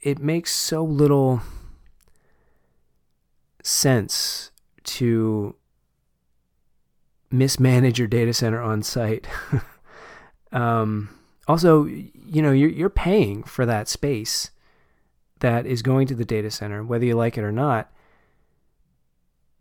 it 0.00 0.18
makes 0.18 0.52
so 0.52 0.84
little 0.84 1.40
sense 3.62 4.50
to 4.84 5.54
mismanage 7.30 7.98
your 7.98 8.08
data 8.08 8.34
center 8.34 8.60
on 8.60 8.82
site. 8.82 9.26
um, 10.52 11.08
also, 11.48 11.84
you 11.84 12.42
know, 12.42 12.52
you're, 12.52 12.70
you're 12.70 12.90
paying 12.90 13.42
for 13.42 13.64
that 13.64 13.88
space 13.88 14.50
that 15.40 15.66
is 15.66 15.82
going 15.82 16.06
to 16.08 16.14
the 16.14 16.24
data 16.24 16.50
center, 16.50 16.84
whether 16.84 17.04
you 17.04 17.16
like 17.16 17.38
it 17.38 17.44
or 17.44 17.52
not. 17.52 17.90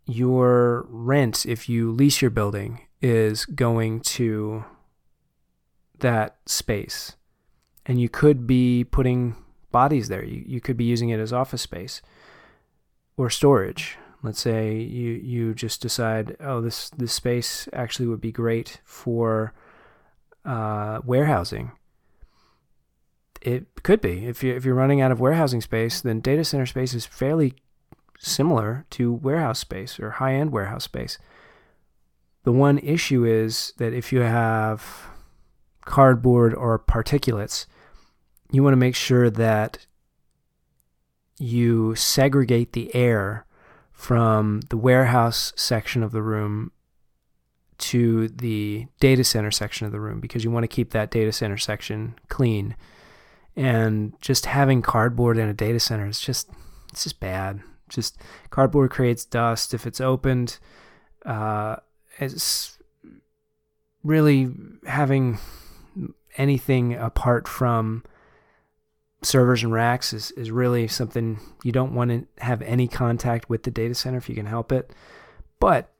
Your 0.04 0.86
rent, 0.88 1.46
if 1.46 1.68
you 1.68 1.92
lease 1.92 2.20
your 2.20 2.30
building, 2.30 2.80
is 3.00 3.44
going 3.46 4.00
to 4.00 4.64
that 6.02 6.36
space. 6.46 7.16
And 7.84 8.00
you 8.00 8.08
could 8.08 8.46
be 8.46 8.84
putting 8.84 9.34
bodies 9.72 10.08
there. 10.08 10.24
You, 10.24 10.44
you 10.46 10.60
could 10.60 10.76
be 10.76 10.84
using 10.84 11.08
it 11.08 11.18
as 11.18 11.32
office 11.32 11.62
space 11.62 12.02
or 13.16 13.30
storage. 13.30 13.96
Let's 14.22 14.40
say 14.40 14.76
you, 14.76 15.12
you 15.12 15.54
just 15.54 15.80
decide, 15.80 16.36
oh, 16.38 16.60
this, 16.60 16.90
this 16.90 17.12
space 17.12 17.68
actually 17.72 18.06
would 18.06 18.20
be 18.20 18.30
great 18.30 18.80
for 18.84 19.52
uh, 20.44 21.00
warehousing. 21.04 21.72
It 23.40 23.82
could 23.82 24.00
be. 24.00 24.26
If, 24.26 24.44
you, 24.44 24.54
if 24.54 24.64
you're 24.64 24.76
running 24.76 25.00
out 25.00 25.10
of 25.10 25.18
warehousing 25.18 25.62
space, 25.62 26.00
then 26.00 26.20
data 26.20 26.44
center 26.44 26.66
space 26.66 26.94
is 26.94 27.04
fairly 27.04 27.54
similar 28.16 28.86
to 28.90 29.12
warehouse 29.12 29.58
space 29.58 29.98
or 29.98 30.10
high 30.10 30.34
end 30.34 30.52
warehouse 30.52 30.84
space. 30.84 31.18
The 32.44 32.52
one 32.52 32.78
issue 32.78 33.24
is 33.24 33.72
that 33.78 33.92
if 33.92 34.12
you 34.12 34.20
have 34.20 35.08
cardboard 35.84 36.54
or 36.54 36.78
particulates, 36.78 37.66
you 38.50 38.62
want 38.62 38.72
to 38.72 38.78
make 38.78 38.94
sure 38.94 39.30
that 39.30 39.86
you 41.38 41.94
segregate 41.94 42.72
the 42.72 42.94
air 42.94 43.46
from 43.92 44.60
the 44.68 44.76
warehouse 44.76 45.52
section 45.56 46.02
of 46.02 46.12
the 46.12 46.22
room 46.22 46.72
to 47.78 48.28
the 48.28 48.86
data 49.00 49.24
center 49.24 49.50
section 49.50 49.86
of 49.86 49.92
the 49.92 50.00
room 50.00 50.20
because 50.20 50.44
you 50.44 50.50
want 50.50 50.64
to 50.64 50.68
keep 50.68 50.90
that 50.90 51.10
data 51.10 51.32
center 51.32 51.56
section 51.56 52.14
clean. 52.28 52.76
And 53.56 54.12
just 54.20 54.46
having 54.46 54.82
cardboard 54.82 55.36
in 55.36 55.48
a 55.48 55.54
data 55.54 55.80
center 55.80 56.06
is 56.06 56.20
just 56.20 56.48
it's 56.90 57.04
just 57.04 57.20
bad. 57.20 57.60
Just 57.88 58.18
cardboard 58.50 58.90
creates 58.90 59.24
dust 59.24 59.74
if 59.74 59.86
it's 59.86 60.00
opened. 60.00 60.58
Uh, 61.26 61.76
it's 62.18 62.78
really 64.04 64.52
having 64.86 65.38
anything 66.36 66.94
apart 66.94 67.46
from 67.46 68.04
servers 69.22 69.62
and 69.62 69.72
racks 69.72 70.12
is, 70.12 70.30
is 70.32 70.50
really 70.50 70.88
something 70.88 71.38
you 71.62 71.72
don't 71.72 71.94
want 71.94 72.10
to 72.10 72.26
have 72.42 72.60
any 72.62 72.88
contact 72.88 73.48
with 73.48 73.62
the 73.62 73.70
data 73.70 73.94
center 73.94 74.18
if 74.18 74.28
you 74.28 74.34
can 74.34 74.46
help 74.46 74.72
it. 74.72 74.92
But 75.60 75.92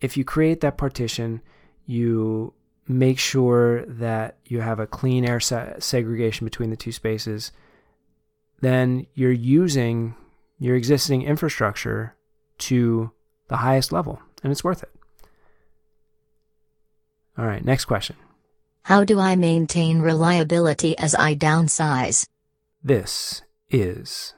if 0.00 0.16
you 0.16 0.24
create 0.24 0.60
that 0.62 0.78
partition, 0.78 1.42
you 1.84 2.54
make 2.88 3.18
sure 3.18 3.84
that 3.86 4.38
you 4.46 4.60
have 4.60 4.80
a 4.80 4.86
clean 4.86 5.28
air 5.28 5.38
se- 5.38 5.74
segregation 5.78 6.46
between 6.46 6.70
the 6.70 6.76
two 6.76 6.92
spaces, 6.92 7.52
then 8.60 9.06
you're 9.14 9.30
using 9.30 10.14
your 10.58 10.76
existing 10.76 11.22
infrastructure 11.22 12.14
to 12.58 13.10
the 13.48 13.58
highest 13.58 13.92
level, 13.92 14.20
and 14.42 14.50
it's 14.50 14.64
worth 14.64 14.82
it. 14.82 14.90
All 17.38 17.46
right, 17.46 17.64
next 17.64 17.86
question. 17.86 18.16
How 18.82 19.04
do 19.04 19.20
I 19.20 19.36
maintain 19.36 20.00
reliability 20.00 20.96
as 20.98 21.14
I 21.14 21.34
downsize? 21.34 22.26
This 22.82 23.42
is 23.68 24.34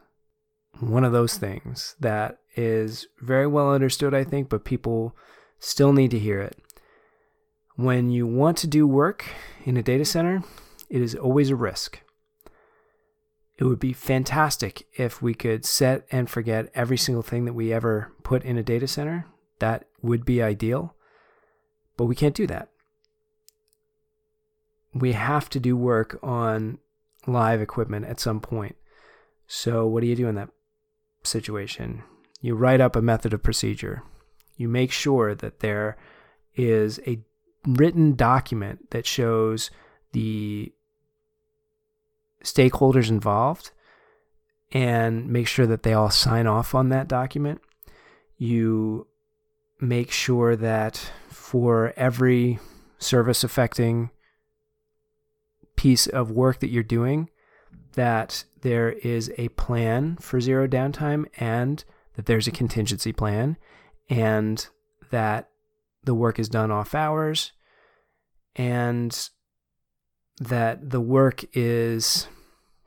one 0.80 1.04
of 1.04 1.12
those 1.12 1.38
things 1.38 1.94
that 2.00 2.38
is 2.56 3.06
very 3.20 3.46
well 3.46 3.72
understood, 3.72 4.14
I 4.14 4.24
think, 4.24 4.48
but 4.48 4.64
people 4.64 5.16
still 5.58 5.92
need 5.92 6.10
to 6.10 6.18
hear 6.18 6.40
it. 6.40 6.58
When 7.76 8.10
you 8.10 8.26
want 8.26 8.58
to 8.58 8.66
do 8.66 8.86
work 8.86 9.24
in 9.64 9.76
a 9.76 9.82
data 9.82 10.04
center, 10.04 10.42
it 10.90 11.00
is 11.00 11.14
always 11.14 11.48
a 11.48 11.56
risk. 11.56 12.02
It 13.58 13.64
would 13.64 13.78
be 13.78 13.92
fantastic 13.92 14.86
if 14.98 15.22
we 15.22 15.34
could 15.34 15.64
set 15.64 16.04
and 16.10 16.28
forget 16.28 16.70
every 16.74 16.96
single 16.98 17.22
thing 17.22 17.44
that 17.44 17.52
we 17.52 17.72
ever 17.72 18.12
put 18.24 18.42
in 18.42 18.58
a 18.58 18.62
data 18.62 18.88
center. 18.88 19.26
That 19.60 19.84
would 20.02 20.24
be 20.24 20.42
ideal, 20.42 20.96
but 21.96 22.06
we 22.06 22.16
can't 22.16 22.34
do 22.34 22.46
that 22.48 22.71
we 24.94 25.12
have 25.12 25.48
to 25.50 25.60
do 25.60 25.76
work 25.76 26.18
on 26.22 26.78
live 27.26 27.60
equipment 27.60 28.06
at 28.06 28.20
some 28.20 28.40
point. 28.40 28.76
So, 29.46 29.86
what 29.86 30.00
do 30.00 30.06
you 30.06 30.16
do 30.16 30.28
in 30.28 30.34
that 30.36 30.50
situation? 31.22 32.02
You 32.40 32.54
write 32.54 32.80
up 32.80 32.96
a 32.96 33.02
method 33.02 33.32
of 33.32 33.42
procedure. 33.42 34.02
You 34.56 34.68
make 34.68 34.92
sure 34.92 35.34
that 35.34 35.60
there 35.60 35.96
is 36.54 37.00
a 37.06 37.20
written 37.66 38.14
document 38.14 38.90
that 38.90 39.06
shows 39.06 39.70
the 40.12 40.72
stakeholders 42.44 43.08
involved 43.08 43.70
and 44.72 45.28
make 45.28 45.46
sure 45.46 45.66
that 45.66 45.82
they 45.82 45.92
all 45.92 46.10
sign 46.10 46.46
off 46.46 46.74
on 46.74 46.88
that 46.88 47.08
document. 47.08 47.60
You 48.36 49.06
make 49.80 50.10
sure 50.10 50.56
that 50.56 51.12
for 51.28 51.92
every 51.96 52.58
service 52.98 53.44
affecting 53.44 54.10
piece 55.76 56.06
of 56.06 56.30
work 56.30 56.60
that 56.60 56.70
you're 56.70 56.82
doing 56.82 57.28
that 57.94 58.44
there 58.62 58.90
is 58.90 59.30
a 59.36 59.48
plan 59.50 60.16
for 60.20 60.40
zero 60.40 60.66
downtime 60.66 61.26
and 61.38 61.84
that 62.14 62.26
there's 62.26 62.46
a 62.46 62.52
contingency 62.52 63.12
plan 63.12 63.56
and 64.08 64.68
that 65.10 65.48
the 66.04 66.14
work 66.14 66.38
is 66.38 66.48
done 66.48 66.70
off 66.70 66.94
hours 66.94 67.52
and 68.56 69.30
that 70.40 70.90
the 70.90 71.00
work 71.00 71.44
is 71.52 72.28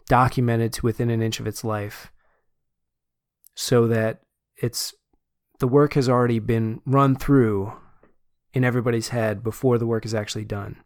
documented 0.08 0.74
to 0.74 0.86
within 0.86 1.10
an 1.10 1.21
inch 1.21 1.39
of 1.39 1.48
its 1.48 1.63
life 1.63 2.12
so 3.56 3.88
that 3.88 4.21
it's 4.58 4.93
the 5.60 5.67
work 5.67 5.93
has 5.93 6.10
already 6.10 6.39
been 6.39 6.82
run 6.86 7.15
through 7.15 7.74
in 8.54 8.63
everybody's 8.63 9.10
head 9.10 9.43
before 9.43 9.78
the 9.78 9.88
work 9.88 10.06
is 10.06 10.13
actually 10.13 10.45
done 10.45 10.84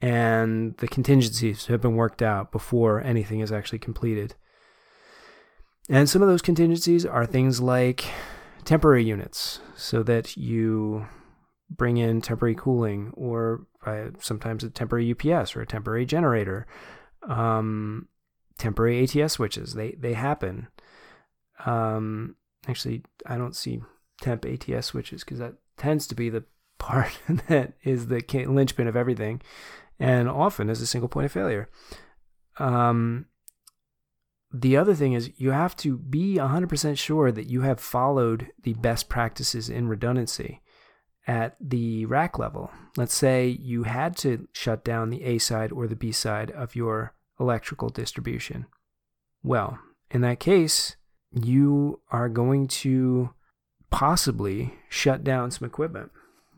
and 0.00 0.76
the 0.78 0.88
contingencies 0.88 1.66
have 1.66 1.80
been 1.80 1.96
worked 1.96 2.22
out 2.22 2.52
before 2.52 3.00
anything 3.02 3.40
is 3.40 3.52
actually 3.52 3.78
completed. 3.78 4.34
And 5.88 6.08
some 6.08 6.22
of 6.22 6.28
those 6.28 6.42
contingencies 6.42 7.04
are 7.04 7.26
things 7.26 7.60
like 7.60 8.04
temporary 8.64 9.04
units 9.04 9.60
so 9.76 10.02
that 10.02 10.36
you 10.36 11.06
bring 11.70 11.96
in 11.96 12.20
temporary 12.20 12.54
cooling 12.54 13.12
or 13.14 13.66
uh, 13.84 14.06
sometimes 14.18 14.64
a 14.64 14.70
temporary 14.70 15.12
UPS 15.12 15.54
or 15.54 15.60
a 15.60 15.66
temporary 15.66 16.06
generator, 16.06 16.66
um, 17.28 18.08
temporary 18.58 19.02
ATS 19.02 19.34
switches. 19.34 19.74
They 19.74 19.92
they 19.92 20.14
happen. 20.14 20.68
Um, 21.66 22.36
actually, 22.66 23.02
I 23.26 23.36
don't 23.36 23.56
see 23.56 23.82
temp 24.20 24.44
ATS 24.44 24.86
switches 24.86 25.24
because 25.24 25.38
that 25.38 25.54
tends 25.76 26.06
to 26.08 26.14
be 26.14 26.30
the 26.30 26.44
part 26.78 27.18
that 27.48 27.74
is 27.82 28.08
the 28.08 28.22
linchpin 28.46 28.88
of 28.88 28.96
everything, 28.96 29.40
and 29.98 30.28
often 30.28 30.68
as 30.70 30.80
a 30.80 30.86
single 30.86 31.08
point 31.08 31.26
of 31.26 31.32
failure. 31.32 31.68
Um, 32.58 33.26
the 34.52 34.76
other 34.76 34.94
thing 34.94 35.14
is 35.14 35.32
you 35.36 35.50
have 35.50 35.76
to 35.78 35.98
be 35.98 36.36
100% 36.36 36.98
sure 36.98 37.32
that 37.32 37.46
you 37.46 37.62
have 37.62 37.80
followed 37.80 38.52
the 38.62 38.74
best 38.74 39.08
practices 39.08 39.68
in 39.68 39.88
redundancy 39.88 40.60
at 41.26 41.56
the 41.60 42.06
rack 42.06 42.38
level. 42.38 42.70
Let's 42.96 43.14
say 43.14 43.48
you 43.48 43.84
had 43.84 44.16
to 44.18 44.46
shut 44.52 44.84
down 44.84 45.10
the 45.10 45.24
A 45.24 45.38
side 45.38 45.72
or 45.72 45.86
the 45.86 45.96
B 45.96 46.12
side 46.12 46.50
of 46.50 46.76
your 46.76 47.14
electrical 47.40 47.88
distribution. 47.88 48.66
Well, 49.42 49.78
in 50.10 50.20
that 50.20 50.38
case, 50.38 50.96
you 51.32 52.00
are 52.10 52.28
going 52.28 52.68
to 52.68 53.30
possibly 53.90 54.74
shut 54.88 55.24
down 55.24 55.50
some 55.50 55.66
equipment. 55.66 56.12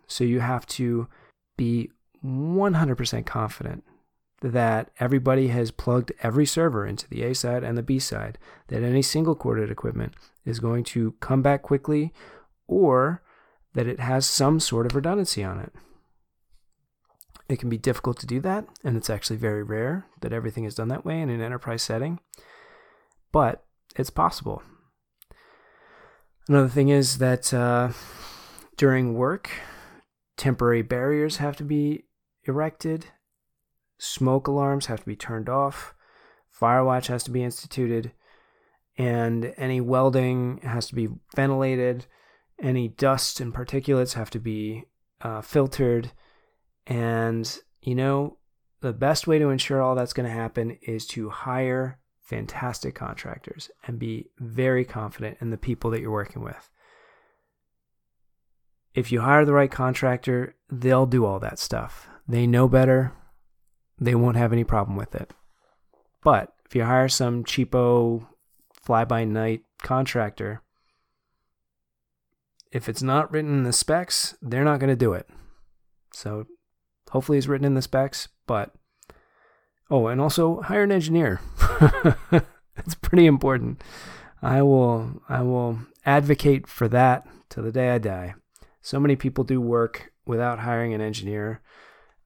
So 0.06 0.24
you 0.24 0.40
have 0.40 0.66
to 0.66 1.08
be 1.56 1.90
100% 2.26 3.24
confident 3.24 3.84
that 4.42 4.90
everybody 5.00 5.48
has 5.48 5.70
plugged 5.70 6.12
every 6.22 6.44
server 6.44 6.86
into 6.86 7.08
the 7.08 7.22
A 7.22 7.34
side 7.34 7.64
and 7.64 7.78
the 7.78 7.82
B 7.82 7.98
side, 7.98 8.38
that 8.68 8.82
any 8.82 9.02
single 9.02 9.34
corded 9.34 9.70
equipment 9.70 10.14
is 10.44 10.60
going 10.60 10.84
to 10.84 11.12
come 11.20 11.40
back 11.40 11.62
quickly, 11.62 12.12
or 12.66 13.22
that 13.74 13.86
it 13.86 14.00
has 14.00 14.26
some 14.26 14.60
sort 14.60 14.86
of 14.86 14.94
redundancy 14.94 15.42
on 15.42 15.58
it. 15.58 15.72
It 17.48 17.58
can 17.58 17.68
be 17.68 17.78
difficult 17.78 18.18
to 18.20 18.26
do 18.26 18.40
that, 18.40 18.66
and 18.84 18.96
it's 18.96 19.08
actually 19.08 19.36
very 19.36 19.62
rare 19.62 20.06
that 20.20 20.32
everything 20.32 20.64
is 20.64 20.74
done 20.74 20.88
that 20.88 21.04
way 21.04 21.20
in 21.20 21.30
an 21.30 21.40
enterprise 21.40 21.82
setting, 21.82 22.18
but 23.32 23.64
it's 23.94 24.10
possible. 24.10 24.62
Another 26.48 26.68
thing 26.68 26.88
is 26.88 27.18
that 27.18 27.54
uh, 27.54 27.90
during 28.76 29.14
work, 29.14 29.50
temporary 30.36 30.82
barriers 30.82 31.38
have 31.38 31.56
to 31.56 31.64
be 31.64 32.04
erected 32.48 33.06
smoke 33.98 34.46
alarms 34.46 34.86
have 34.86 35.00
to 35.00 35.06
be 35.06 35.16
turned 35.16 35.48
off, 35.48 35.94
fire 36.50 36.84
watch 36.84 37.06
has 37.08 37.22
to 37.24 37.30
be 37.30 37.42
instituted, 37.42 38.12
and 38.98 39.54
any 39.56 39.80
welding 39.80 40.58
has 40.62 40.88
to 40.88 40.94
be 40.94 41.08
ventilated. 41.34 42.06
Any 42.60 42.88
dust 42.88 43.40
and 43.40 43.52
particulates 43.52 44.14
have 44.14 44.30
to 44.30 44.38
be 44.38 44.84
uh, 45.20 45.42
filtered. 45.42 46.12
And, 46.86 47.58
you 47.82 47.94
know, 47.94 48.38
the 48.80 48.94
best 48.94 49.26
way 49.26 49.38
to 49.38 49.50
ensure 49.50 49.82
all 49.82 49.94
that's 49.94 50.14
going 50.14 50.28
to 50.28 50.34
happen 50.34 50.78
is 50.82 51.06
to 51.08 51.28
hire 51.28 51.98
fantastic 52.22 52.94
contractors 52.94 53.70
and 53.86 53.98
be 53.98 54.30
very 54.38 54.84
confident 54.84 55.36
in 55.40 55.50
the 55.50 55.58
people 55.58 55.90
that 55.90 56.00
you're 56.00 56.10
working 56.10 56.42
with. 56.42 56.70
If 58.94 59.12
you 59.12 59.20
hire 59.20 59.44
the 59.44 59.52
right 59.52 59.70
contractor, 59.70 60.56
they'll 60.70 61.06
do 61.06 61.26
all 61.26 61.38
that 61.40 61.58
stuff. 61.58 62.08
They 62.28 62.46
know 62.46 62.68
better, 62.68 63.12
they 63.98 64.14
won't 64.14 64.36
have 64.36 64.52
any 64.52 64.64
problem 64.64 64.96
with 64.96 65.14
it. 65.14 65.32
But 66.22 66.52
if 66.64 66.74
you 66.74 66.84
hire 66.84 67.08
some 67.08 67.44
cheapo 67.44 68.26
fly 68.72 69.04
by 69.04 69.24
night 69.24 69.62
contractor, 69.82 70.62
if 72.72 72.88
it's 72.88 73.02
not 73.02 73.30
written 73.30 73.52
in 73.52 73.62
the 73.62 73.72
specs, 73.72 74.36
they're 74.42 74.64
not 74.64 74.80
going 74.80 74.90
to 74.90 74.96
do 74.96 75.12
it. 75.12 75.28
So 76.12 76.46
hopefully 77.10 77.38
it's 77.38 77.46
written 77.46 77.66
in 77.66 77.74
the 77.74 77.82
specs, 77.82 78.28
but 78.46 78.74
oh, 79.90 80.08
and 80.08 80.20
also 80.20 80.60
hire 80.62 80.82
an 80.82 80.92
engineer. 80.92 81.40
It's 82.78 82.94
pretty 82.94 83.26
important. 83.26 83.82
I 84.42 84.62
will 84.62 85.22
I 85.28 85.42
will 85.42 85.78
advocate 86.04 86.66
for 86.66 86.88
that 86.88 87.26
to 87.50 87.62
the 87.62 87.72
day 87.72 87.90
I 87.90 87.98
die. 87.98 88.34
So 88.82 89.00
many 89.00 89.16
people 89.16 89.44
do 89.44 89.60
work 89.60 90.12
without 90.26 90.60
hiring 90.60 90.92
an 90.92 91.00
engineer 91.00 91.62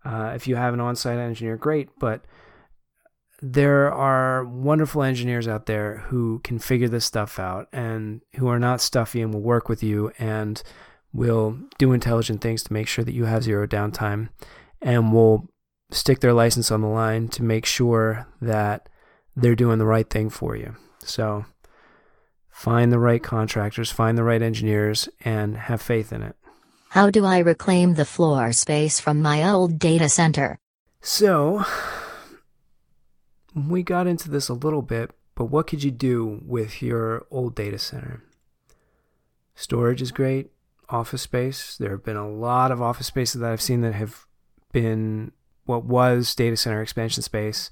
uh, 0.04 0.32
if 0.34 0.46
you 0.46 0.56
have 0.56 0.74
an 0.74 0.80
on 0.80 0.96
site 0.96 1.18
engineer, 1.18 1.56
great, 1.56 1.88
but 1.98 2.24
there 3.42 3.92
are 3.92 4.44
wonderful 4.44 5.02
engineers 5.02 5.48
out 5.48 5.66
there 5.66 5.98
who 6.08 6.40
can 6.40 6.58
figure 6.58 6.88
this 6.88 7.06
stuff 7.06 7.38
out 7.38 7.68
and 7.72 8.20
who 8.36 8.48
are 8.48 8.58
not 8.58 8.80
stuffy 8.80 9.22
and 9.22 9.32
will 9.32 9.40
work 9.40 9.68
with 9.68 9.82
you 9.82 10.12
and 10.18 10.62
will 11.12 11.58
do 11.78 11.92
intelligent 11.92 12.40
things 12.40 12.62
to 12.62 12.72
make 12.72 12.86
sure 12.86 13.04
that 13.04 13.14
you 13.14 13.24
have 13.24 13.42
zero 13.42 13.66
downtime 13.66 14.28
and 14.82 15.12
will 15.12 15.48
stick 15.90 16.20
their 16.20 16.34
license 16.34 16.70
on 16.70 16.82
the 16.82 16.86
line 16.86 17.28
to 17.28 17.42
make 17.42 17.66
sure 17.66 18.26
that 18.40 18.88
they're 19.34 19.56
doing 19.56 19.78
the 19.78 19.86
right 19.86 20.08
thing 20.10 20.28
for 20.28 20.54
you. 20.54 20.76
So 21.00 21.46
find 22.50 22.92
the 22.92 22.98
right 22.98 23.22
contractors, 23.22 23.90
find 23.90 24.16
the 24.18 24.24
right 24.24 24.42
engineers, 24.42 25.08
and 25.24 25.56
have 25.56 25.80
faith 25.80 26.12
in 26.12 26.22
it. 26.22 26.36
How 26.90 27.08
do 27.08 27.24
I 27.24 27.38
reclaim 27.38 27.94
the 27.94 28.04
floor 28.04 28.50
space 28.50 28.98
from 28.98 29.22
my 29.22 29.48
old 29.48 29.78
data 29.78 30.08
center? 30.08 30.58
So, 31.00 31.64
we 33.54 33.84
got 33.84 34.08
into 34.08 34.28
this 34.28 34.48
a 34.48 34.54
little 34.54 34.82
bit, 34.82 35.12
but 35.36 35.44
what 35.44 35.68
could 35.68 35.84
you 35.84 35.92
do 35.92 36.42
with 36.44 36.82
your 36.82 37.28
old 37.30 37.54
data 37.54 37.78
center? 37.78 38.24
Storage 39.54 40.02
is 40.02 40.10
great, 40.10 40.50
office 40.88 41.22
space. 41.22 41.76
There 41.76 41.92
have 41.92 42.02
been 42.02 42.16
a 42.16 42.28
lot 42.28 42.72
of 42.72 42.82
office 42.82 43.06
spaces 43.06 43.40
that 43.40 43.52
I've 43.52 43.62
seen 43.62 43.82
that 43.82 43.94
have 43.94 44.26
been 44.72 45.30
what 45.66 45.84
was 45.84 46.34
data 46.34 46.56
center 46.56 46.82
expansion 46.82 47.22
space. 47.22 47.70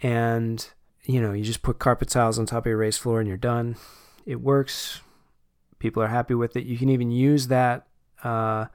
And, 0.00 0.66
you 1.04 1.20
know, 1.20 1.34
you 1.34 1.44
just 1.44 1.60
put 1.60 1.78
carpet 1.78 2.08
tiles 2.08 2.38
on 2.38 2.46
top 2.46 2.64
of 2.64 2.70
your 2.70 2.78
raised 2.78 3.02
floor 3.02 3.20
and 3.20 3.28
you're 3.28 3.36
done. 3.36 3.76
It 4.24 4.40
works. 4.40 5.02
People 5.78 6.02
are 6.02 6.08
happy 6.08 6.32
with 6.32 6.56
it. 6.56 6.64
You 6.64 6.78
can 6.78 6.88
even 6.88 7.10
use 7.10 7.48
that 7.48 7.88
uh, 8.22 8.66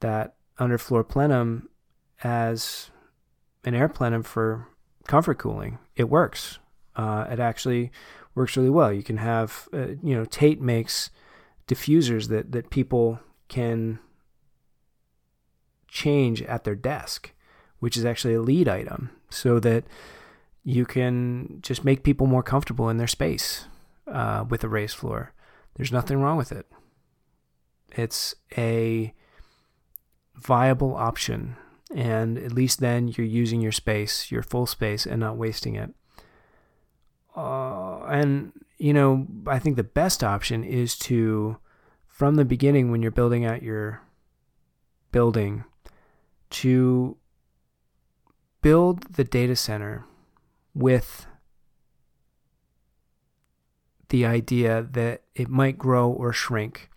that 0.00 0.34
underfloor 0.58 1.06
plenum 1.06 1.68
as 2.22 2.90
an 3.64 3.74
air 3.74 3.88
plenum 3.88 4.22
for 4.22 4.68
comfort 5.06 5.38
cooling. 5.38 5.78
It 5.96 6.08
works. 6.08 6.58
Uh, 6.96 7.26
it 7.30 7.40
actually 7.40 7.90
works 8.34 8.56
really 8.56 8.70
well. 8.70 8.92
You 8.92 9.02
can 9.02 9.16
have, 9.18 9.68
uh, 9.72 9.88
you 10.02 10.14
know, 10.14 10.24
Tate 10.24 10.60
makes 10.60 11.10
diffusers 11.66 12.28
that, 12.28 12.52
that 12.52 12.70
people 12.70 13.20
can 13.48 13.98
change 15.88 16.42
at 16.42 16.64
their 16.64 16.74
desk, 16.74 17.32
which 17.78 17.96
is 17.96 18.04
actually 18.04 18.34
a 18.34 18.42
LEED 18.42 18.68
item, 18.68 19.10
so 19.28 19.58
that 19.60 19.84
you 20.62 20.84
can 20.84 21.58
just 21.62 21.84
make 21.84 22.02
people 22.02 22.26
more 22.26 22.42
comfortable 22.42 22.88
in 22.88 22.98
their 22.98 23.06
space 23.06 23.66
uh, 24.06 24.44
with 24.48 24.62
a 24.62 24.68
raised 24.68 24.96
floor. 24.96 25.32
There's 25.74 25.92
nothing 25.92 26.20
wrong 26.20 26.36
with 26.36 26.52
it. 26.52 26.66
It's 27.96 28.34
a 28.56 29.14
viable 30.34 30.94
option. 30.94 31.56
And 31.94 32.38
at 32.38 32.52
least 32.52 32.80
then 32.80 33.08
you're 33.08 33.26
using 33.26 33.60
your 33.60 33.72
space, 33.72 34.30
your 34.30 34.42
full 34.42 34.66
space, 34.66 35.06
and 35.06 35.20
not 35.20 35.36
wasting 35.36 35.74
it. 35.74 35.92
Uh, 37.36 38.00
and, 38.04 38.52
you 38.78 38.92
know, 38.92 39.26
I 39.46 39.58
think 39.58 39.76
the 39.76 39.82
best 39.84 40.22
option 40.22 40.62
is 40.62 40.96
to, 40.98 41.56
from 42.06 42.36
the 42.36 42.44
beginning, 42.44 42.90
when 42.90 43.02
you're 43.02 43.10
building 43.10 43.44
out 43.44 43.62
your 43.62 44.02
building, 45.10 45.64
to 46.50 47.16
build 48.62 49.14
the 49.14 49.24
data 49.24 49.56
center 49.56 50.04
with 50.74 51.26
the 54.10 54.26
idea 54.26 54.86
that 54.90 55.22
it 55.34 55.48
might 55.48 55.78
grow 55.78 56.10
or 56.10 56.32
shrink 56.32 56.90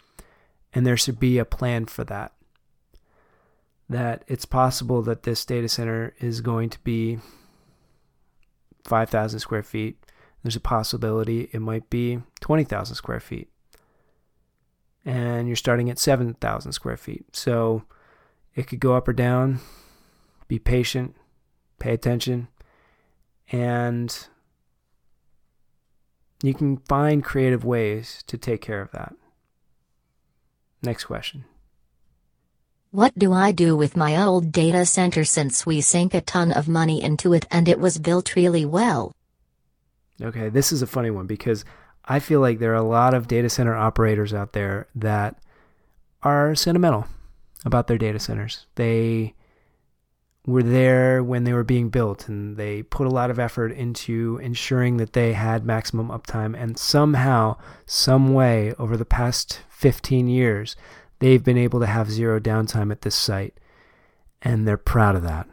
and 0.74 0.86
there 0.86 0.97
should 0.97 1.19
be 1.19 1.38
a 1.38 1.45
plan 1.45 1.86
for 1.86 2.03
that. 2.05 2.34
That 3.89 4.24
it's 4.28 4.45
possible 4.45 5.01
that 5.03 5.24
this 5.24 5.45
data 5.45 5.67
center 5.67 6.13
is 6.19 6.41
going 6.41 6.69
to 6.69 6.80
be 6.80 7.19
5,000 8.86 9.39
square 9.39 9.63
feet. 9.63 9.97
There's 10.41 10.55
a 10.55 10.61
possibility 10.61 11.49
it 11.51 11.59
might 11.59 11.89
be 11.89 12.19
20,000 12.41 12.95
square 12.95 13.19
feet. 13.19 13.49
And 15.05 15.47
you're 15.47 15.55
starting 15.55 15.89
at 15.89 15.99
7,000 15.99 16.71
square 16.71 16.97
feet. 16.97 17.36
So 17.36 17.84
it 18.55 18.67
could 18.67 18.80
go 18.80 18.95
up 18.95 19.07
or 19.07 19.13
down. 19.13 19.59
Be 20.47 20.59
patient, 20.59 21.15
pay 21.80 21.93
attention, 21.93 22.47
and 23.51 24.28
you 26.43 26.53
can 26.53 26.78
find 26.78 27.24
creative 27.24 27.63
ways 27.63 28.24
to 28.28 28.38
take 28.38 28.61
care 28.61 28.82
of 28.82 28.91
that. 28.91 29.15
Next 30.84 31.05
question. 31.05 31.45
What 32.91 33.17
do 33.17 33.34
I 33.34 33.51
do 33.51 33.75
with 33.75 33.97
my 33.97 34.21
old 34.21 34.51
data 34.51 34.86
center 34.86 35.23
since 35.23 35.65
we 35.65 35.81
sank 35.81 36.13
a 36.13 36.21
ton 36.21 36.51
of 36.51 36.67
money 36.67 37.01
into 37.01 37.34
it 37.34 37.47
and 37.49 37.67
it 37.67 37.79
was 37.79 37.97
built 37.97 38.36
really 38.36 38.65
well? 38.65 39.11
Okay, 40.21 40.49
this 40.49 40.71
is 40.71 40.84
a 40.84 40.88
funny 40.88 41.09
one 41.09 41.25
because 41.25 41.65
I 42.05 42.19
feel 42.19 42.39
like 42.39 42.59
there 42.59 42.73
are 42.73 42.75
a 42.75 42.84
lot 42.84 43.13
of 43.13 43.27
data 43.27 43.49
center 43.49 43.75
operators 43.75 44.34
out 44.34 44.53
there 44.53 44.88
that 44.93 45.41
are 46.21 46.53
sentimental 46.53 47.07
about 47.65 47.88
their 47.88 47.97
data 47.97 48.19
centers. 48.19 48.67
They 48.75 49.34
were 50.45 50.63
there 50.63 51.23
when 51.23 51.45
they 51.45 51.53
were 51.53 51.63
being 51.63 51.89
built 51.89 52.27
and 52.27 52.57
they 52.57 52.84
put 52.84 53.07
a 53.07 53.11
lot 53.11 53.31
of 53.31 53.39
effort 53.39 53.71
into 53.71 54.39
ensuring 54.43 54.97
that 54.97 55.13
they 55.13 55.34
had 55.34 55.65
maximum 55.65 56.09
uptime 56.09 56.55
and 56.55 56.77
somehow 56.77 57.57
some 57.86 58.34
way 58.34 58.73
over 58.77 58.97
the 58.97 59.05
past 59.05 59.61
15 59.84 60.29
years 60.29 60.77
they've 61.19 61.43
been 61.43 61.57
able 61.57 61.81
to 61.81 61.86
have 61.86 62.09
zero 62.09 62.39
downtime 62.39 62.89
at 62.89 63.01
this 63.01 63.15
site 63.15 63.59
and 64.41 64.65
they're 64.65 64.77
proud 64.77 65.13
of 65.13 65.23
that 65.23 65.45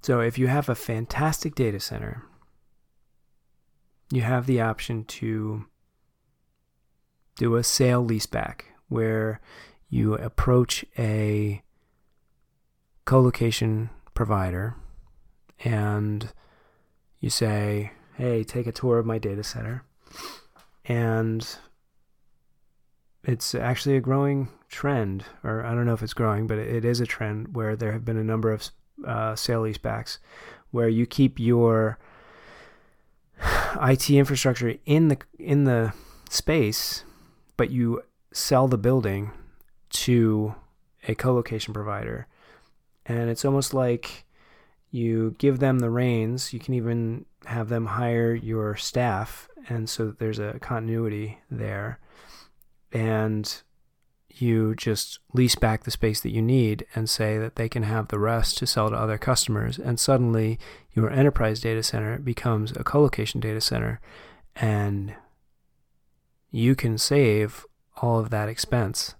so 0.00 0.20
if 0.20 0.38
you 0.38 0.46
have 0.46 0.68
a 0.68 0.76
fantastic 0.76 1.56
data 1.56 1.80
center 1.80 2.22
you 4.12 4.22
have 4.22 4.46
the 4.46 4.60
option 4.60 5.04
to 5.06 5.64
do 7.34 7.56
a 7.56 7.64
sale 7.64 8.06
leaseback 8.06 8.60
where 8.88 9.40
you 9.88 10.14
approach 10.14 10.84
a 10.96 11.64
co-location 13.06 13.90
provider 14.14 14.76
and 15.64 16.32
you 17.18 17.30
say, 17.30 17.90
"Hey, 18.14 18.44
take 18.44 18.68
a 18.68 18.72
tour 18.72 19.00
of 19.00 19.06
my 19.06 19.18
data 19.18 19.42
center." 19.42 19.85
And 20.88 21.46
it's 23.24 23.54
actually 23.54 23.96
a 23.96 24.00
growing 24.00 24.48
trend, 24.68 25.24
or 25.42 25.64
I 25.64 25.74
don't 25.74 25.86
know 25.86 25.94
if 25.94 26.02
it's 26.02 26.14
growing, 26.14 26.46
but 26.46 26.58
it 26.58 26.84
is 26.84 27.00
a 27.00 27.06
trend 27.06 27.54
where 27.54 27.74
there 27.74 27.92
have 27.92 28.04
been 28.04 28.16
a 28.16 28.24
number 28.24 28.52
of 28.52 28.70
uh, 29.06 29.34
sale 29.34 29.62
leasebacks 29.62 30.18
where 30.70 30.88
you 30.88 31.06
keep 31.06 31.38
your 31.38 31.98
IT 33.82 34.10
infrastructure 34.10 34.76
in 34.84 35.08
the 35.08 35.18
in 35.38 35.64
the 35.64 35.92
space, 36.30 37.04
but 37.56 37.70
you 37.70 38.02
sell 38.32 38.68
the 38.68 38.78
building 38.78 39.32
to 39.90 40.54
a 41.08 41.14
co-location 41.14 41.72
provider. 41.72 42.26
And 43.06 43.30
it's 43.30 43.44
almost 43.44 43.72
like 43.72 44.25
you 44.90 45.34
give 45.38 45.58
them 45.58 45.80
the 45.80 45.90
reins. 45.90 46.52
You 46.52 46.58
can 46.58 46.74
even 46.74 47.26
have 47.46 47.68
them 47.68 47.86
hire 47.86 48.34
your 48.34 48.76
staff, 48.76 49.48
and 49.68 49.88
so 49.88 50.10
there's 50.10 50.38
a 50.38 50.58
continuity 50.60 51.40
there. 51.50 51.98
And 52.92 53.62
you 54.30 54.74
just 54.74 55.18
lease 55.32 55.54
back 55.54 55.84
the 55.84 55.90
space 55.90 56.20
that 56.20 56.32
you 56.32 56.42
need 56.42 56.86
and 56.94 57.08
say 57.08 57.38
that 57.38 57.56
they 57.56 57.68
can 57.68 57.82
have 57.82 58.08
the 58.08 58.18
rest 58.18 58.58
to 58.58 58.66
sell 58.66 58.90
to 58.90 58.96
other 58.96 59.18
customers. 59.18 59.78
And 59.78 59.98
suddenly, 59.98 60.58
your 60.92 61.10
enterprise 61.10 61.60
data 61.60 61.82
center 61.82 62.18
becomes 62.18 62.72
a 62.72 62.84
co-location 62.84 63.40
data 63.40 63.60
center, 63.60 64.00
and 64.54 65.14
you 66.50 66.74
can 66.74 66.98
save 66.98 67.66
all 67.96 68.18
of 68.18 68.30
that 68.30 68.48
expense. 68.48 69.14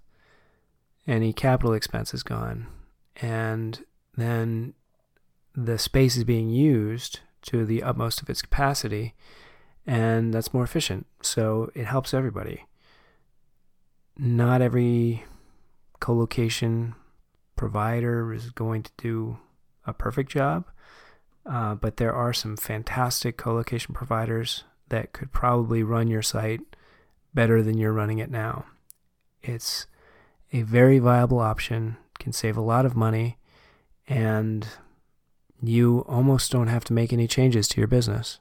Any 1.07 1.33
capital 1.33 1.73
expense 1.73 2.13
is 2.13 2.21
gone 2.21 2.67
and 3.21 3.83
then 4.15 4.73
the 5.57 5.79
space 5.79 6.15
is 6.15 6.23
being 6.23 6.49
used 6.51 7.21
to 7.41 7.65
the 7.65 7.81
utmost 7.81 8.21
of 8.21 8.29
its 8.29 8.43
capacity, 8.43 9.15
and 9.87 10.31
that's 10.31 10.53
more 10.53 10.63
efficient. 10.63 11.07
So 11.23 11.71
it 11.73 11.85
helps 11.85 12.13
everybody. 12.13 12.65
Not 14.15 14.61
every 14.61 15.25
co-location 15.99 16.93
provider 17.55 18.31
is 18.31 18.51
going 18.51 18.83
to 18.83 18.91
do 18.97 19.39
a 19.85 19.93
perfect 19.93 20.29
job, 20.29 20.65
uh, 21.43 21.73
but 21.73 21.97
there 21.97 22.13
are 22.13 22.33
some 22.33 22.55
fantastic 22.55 23.37
co-location 23.37 23.95
providers 23.95 24.63
that 24.89 25.11
could 25.11 25.31
probably 25.31 25.81
run 25.81 26.07
your 26.07 26.21
site 26.21 26.61
better 27.33 27.63
than 27.63 27.79
you're 27.79 27.93
running 27.93 28.19
it 28.19 28.29
now. 28.29 28.65
It's 29.41 29.87
a 30.53 30.61
very 30.61 30.99
viable 30.99 31.39
option 31.39 31.97
can 32.19 32.33
save 32.33 32.57
a 32.57 32.61
lot 32.61 32.85
of 32.85 32.95
money, 32.95 33.37
and 34.07 34.67
you 35.61 36.05
almost 36.07 36.51
don't 36.51 36.67
have 36.67 36.83
to 36.85 36.93
make 36.93 37.11
any 37.11 37.27
changes 37.27 37.67
to 37.69 37.81
your 37.81 37.87
business. 37.87 38.39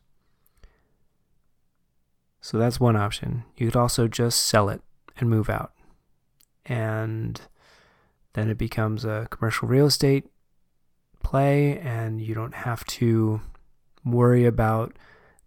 So 2.40 2.58
that's 2.58 2.78
one 2.78 2.96
option. 2.96 3.44
You 3.56 3.66
could 3.66 3.76
also 3.76 4.06
just 4.06 4.46
sell 4.46 4.68
it 4.68 4.80
and 5.18 5.28
move 5.28 5.50
out. 5.50 5.72
And 6.64 7.40
then 8.34 8.50
it 8.50 8.58
becomes 8.58 9.04
a 9.04 9.28
commercial 9.30 9.66
real 9.66 9.86
estate 9.86 10.26
play, 11.22 11.78
and 11.78 12.20
you 12.20 12.34
don't 12.34 12.54
have 12.54 12.84
to 12.84 13.40
worry 14.04 14.44
about 14.44 14.96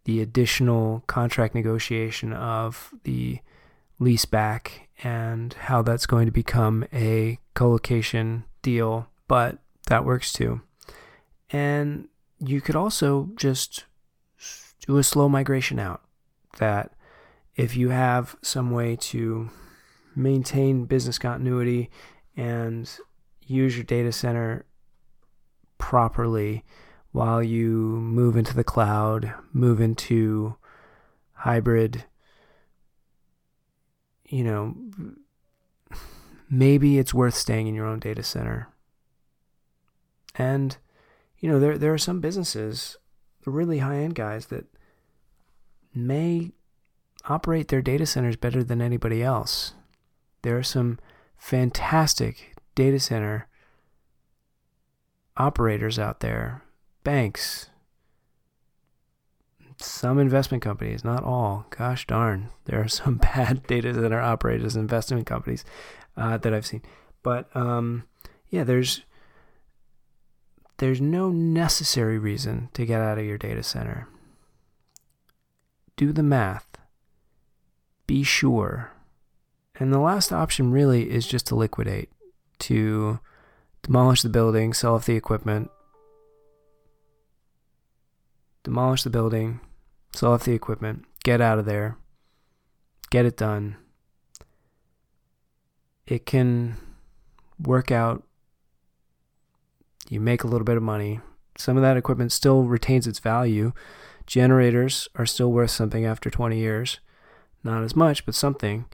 the 0.04 0.22
additional 0.22 1.04
contract 1.08 1.56
negotiation 1.56 2.34
of 2.34 2.94
the 3.04 3.40
lease 4.00 4.26
back 4.26 4.90
and 5.04 5.54
how 5.54 5.82
that's 5.82 6.06
going 6.06 6.26
to 6.26 6.32
become 6.32 6.86
a 6.92 7.38
co-location 7.54 8.44
deal, 8.62 9.08
but 9.28 9.60
that 9.88 10.04
works 10.04 10.34
too. 10.34 10.62
And 11.52 12.08
you 12.39 12.62
could 12.62 12.76
also 12.76 13.30
just 13.36 13.86
do 14.86 14.97
a 14.97 15.04
slow 15.04 15.28
migration 15.28 15.80
out 15.80 16.02
that 16.60 16.93
if 17.56 17.76
you 17.76 17.89
have 17.89 18.36
some 18.41 18.72
way 18.72 18.95
to 18.95 19.50
maintain 20.16 20.86
business 20.86 21.18
continuity 21.18 21.89
and 22.36 22.89
use 23.45 23.76
your 23.76 23.84
data 23.84 24.12
center 24.12 24.66
properly 25.78 26.64
while 27.12 27.41
you 27.41 27.70
move 27.70 28.38
into 28.38 28.56
the 28.56 28.64
cloud, 28.64 29.34
move 29.54 29.82
into 29.82 30.56
hybrid 31.34 32.06
you 34.30 34.43
know, 34.43 34.76
maybe 36.50 37.00
it's 37.00 37.14
worth 37.14 37.34
staying 37.34 37.68
in 37.68 37.76
your 37.76 37.88
own 37.88 38.00
data 38.00 38.24
center. 38.24 38.70
And, 40.36 40.78
you 41.40 41.50
know, 41.50 41.60
there, 41.60 41.78
there 41.78 41.94
are 41.94 42.00
some 42.00 42.20
businesses, 42.20 42.98
really 43.46 43.80
high 43.80 43.98
end 43.98 44.16
guys, 44.16 44.48
that 44.48 44.66
may 45.94 46.52
operate 47.26 47.68
their 47.68 47.82
data 47.82 48.06
centers 48.06 48.36
better 48.36 48.64
than 48.64 48.82
anybody 48.82 49.24
else. 49.24 49.74
There 50.42 50.58
are 50.58 50.64
some 50.64 51.00
fantastic 51.38 52.56
data 52.76 53.00
center 53.00 53.48
operators 55.38 55.98
out 55.98 56.20
there, 56.20 56.64
banks, 57.04 57.70
some 59.78 60.20
investment 60.20 60.62
companies, 60.62 61.04
not 61.04 61.24
all. 61.24 61.66
Gosh 61.70 62.06
darn, 62.06 62.50
there 62.66 62.82
are 62.82 62.88
some 62.88 63.16
bad 63.36 63.66
data 63.68 63.94
center 63.94 64.20
operators, 64.20 64.76
investment 64.76 65.26
companies 65.26 65.64
uh, 66.18 66.38
that 66.38 66.54
I've 66.54 66.66
seen. 66.66 66.82
But 67.24 67.54
um, 67.56 68.04
yeah, 68.50 68.64
there's 68.64 69.02
there's 70.80 71.00
no 71.00 71.30
necessary 71.30 72.18
reason 72.18 72.70
to 72.74 72.86
get 72.86 73.02
out 73.02 73.18
of 73.18 73.26
your 73.26 73.38
data 73.38 73.64
center. 73.64 74.08
Do 75.96 76.12
the 76.12 76.24
math. 76.24 76.78
Be 78.08 78.24
sure. 78.24 78.92
And 79.76 79.94
the 79.94 80.00
last 80.00 80.32
option 80.32 80.72
really 80.72 81.10
is 81.10 81.28
just 81.28 81.48
to 81.48 81.56
liquidate, 81.56 82.10
to 82.60 83.20
demolish 83.84 84.22
the 84.22 84.30
building, 84.30 84.74
sell 84.74 84.96
off 84.96 85.06
the 85.06 85.16
equipment, 85.16 85.70
demolish 88.64 89.04
the 89.04 89.10
building, 89.10 89.60
sell 90.14 90.34
off 90.34 90.44
the 90.46 90.54
equipment, 90.54 91.06
get 91.24 91.42
out 91.42 91.60
of 91.60 91.66
there, 91.66 91.98
get 93.10 93.26
it 93.26 93.38
done. 93.38 93.76
It 96.08 96.26
can 96.26 96.78
work 97.60 97.92
out. 97.92 98.24
You 100.08 100.20
make 100.20 100.43
a 100.43 100.47
little 100.47 100.66
bit 100.66 100.78
of 100.78 100.84
money. 100.84 101.20
Some 101.58 101.76
of 101.76 101.84
that 101.84 101.97
equipment 101.97 102.32
still 102.32 102.64
retains 102.64 103.06
its 103.06 103.20
value. 103.20 103.74
Generators 104.26 105.08
are 105.16 105.26
still 105.26 105.52
worth 105.52 105.72
something 105.72 106.06
after 106.06 106.30
20 106.30 106.58
years. 106.58 107.00
Not 107.64 107.84
as 107.84 107.95
much, 107.95 108.26
but 108.26 108.36
something. 108.36 108.86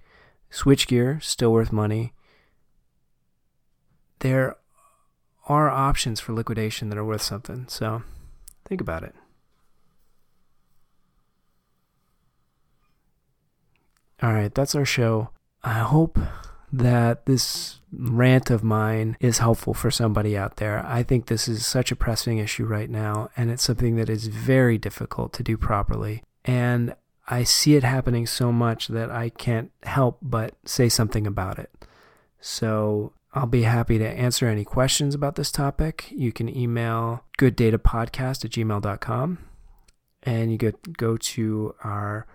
Switchgear, 0.51 1.21
still 1.21 1.53
worth 1.53 1.71
money. 1.71 2.13
There 4.19 4.55
are 5.47 5.69
options 5.69 6.19
for 6.19 6.33
liquidation 6.33 6.89
that 6.89 6.97
are 6.97 7.05
worth 7.05 7.21
something. 7.21 7.65
So 7.67 8.01
think 8.65 8.81
about 8.81 9.03
it. 9.03 9.13
All 14.23 14.33
right, 14.33 14.53
that's 14.53 14.73
our 14.73 14.85
show. 14.85 15.29
I 15.63 15.79
hope 15.79 16.17
that 16.77 17.25
this 17.25 17.79
rant 17.91 18.49
of 18.49 18.63
mine 18.63 19.17
is 19.19 19.37
helpful 19.37 19.73
for 19.73 19.89
somebody 19.89 20.37
out 20.37 20.57
there. 20.57 20.85
I 20.85 21.03
think 21.03 21.27
this 21.27 21.47
is 21.47 21.65
such 21.65 21.91
a 21.91 21.95
pressing 21.95 22.37
issue 22.37 22.65
right 22.65 22.89
now, 22.89 23.29
and 23.37 23.49
it's 23.49 23.63
something 23.63 23.95
that 23.95 24.09
is 24.09 24.27
very 24.27 24.77
difficult 24.77 25.33
to 25.33 25.43
do 25.43 25.57
properly. 25.57 26.23
And 26.43 26.95
I 27.27 27.43
see 27.43 27.75
it 27.75 27.83
happening 27.83 28.27
so 28.27 28.51
much 28.51 28.87
that 28.89 29.09
I 29.09 29.29
can't 29.29 29.71
help 29.83 30.19
but 30.21 30.55
say 30.65 30.89
something 30.89 31.25
about 31.25 31.57
it. 31.57 31.71
So 32.39 33.13
I'll 33.33 33.47
be 33.47 33.63
happy 33.63 33.97
to 33.97 34.07
answer 34.07 34.47
any 34.47 34.63
questions 34.63 35.15
about 35.15 35.35
this 35.35 35.51
topic. 35.51 36.07
You 36.11 36.31
can 36.31 36.55
email 36.55 37.23
gooddatapodcast 37.39 38.45
at 38.45 38.51
gmail.com 38.51 39.37
and 40.23 40.51
you 40.51 40.57
go, 40.57 40.71
go 40.97 41.17
to 41.17 41.75
our 41.83 42.27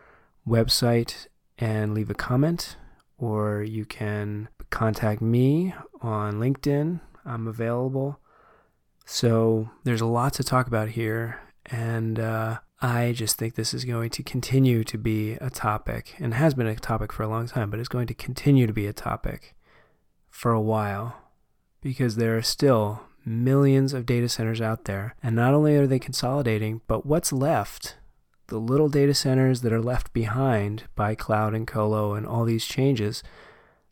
website 0.47 1.27
and 1.59 1.95
leave 1.95 2.11
a 2.11 2.15
comment, 2.15 2.77
or 3.21 3.63
you 3.63 3.85
can 3.85 4.49
contact 4.71 5.21
me 5.21 5.75
on 6.01 6.35
LinkedIn. 6.35 7.01
I'm 7.25 7.47
available. 7.47 8.19
So 9.05 9.71
there's 9.85 10.01
a 10.01 10.07
lot 10.07 10.33
to 10.35 10.45
talk 10.45 10.67
about 10.67 10.91
here, 10.91 11.41
and 11.67 12.19
uh, 12.19 12.59
I 12.81 13.13
just 13.13 13.37
think 13.37 13.55
this 13.55 13.75
is 13.75 13.85
going 13.85 14.11
to 14.11 14.23
continue 14.23 14.85
to 14.85 14.97
be 14.97 15.33
a 15.35 15.51
topic, 15.51 16.15
and 16.19 16.33
has 16.35 16.55
been 16.55 16.67
a 16.67 16.77
topic 16.77 17.13
for 17.13 17.25
a 17.25 17.29
long 17.29 17.47
time, 17.47 17.71
but 17.71 17.81
it's 17.81 17.89
going 17.89 18.07
to 18.07 18.15
continue 18.15 18.67
to 18.67 18.73
be 18.73 18.87
a 18.87 18.93
topic 18.93 19.55
for 20.29 20.53
a 20.53 20.61
while 20.61 21.17
because 21.83 22.17
there 22.17 22.37
are 22.37 22.43
still 22.43 23.03
millions 23.25 23.93
of 23.93 24.07
data 24.07 24.29
centers 24.29 24.61
out 24.61 24.85
there. 24.85 25.15
And 25.23 25.37
not 25.37 25.55
only 25.55 25.77
are 25.77 25.87
they 25.87 25.99
consolidating, 25.99 26.81
but 26.87 27.05
what's 27.05 27.33
left, 27.33 27.97
the 28.51 28.59
little 28.59 28.89
data 28.89 29.15
centers 29.15 29.63
that 29.63 29.73
are 29.73 29.81
left 29.81 30.13
behind 30.13 30.85
by 30.95 31.15
cloud 31.15 31.55
and 31.55 31.67
colo 31.67 32.15
and 32.15 32.27
all 32.27 32.45
these 32.45 32.67
changes, 32.67 33.23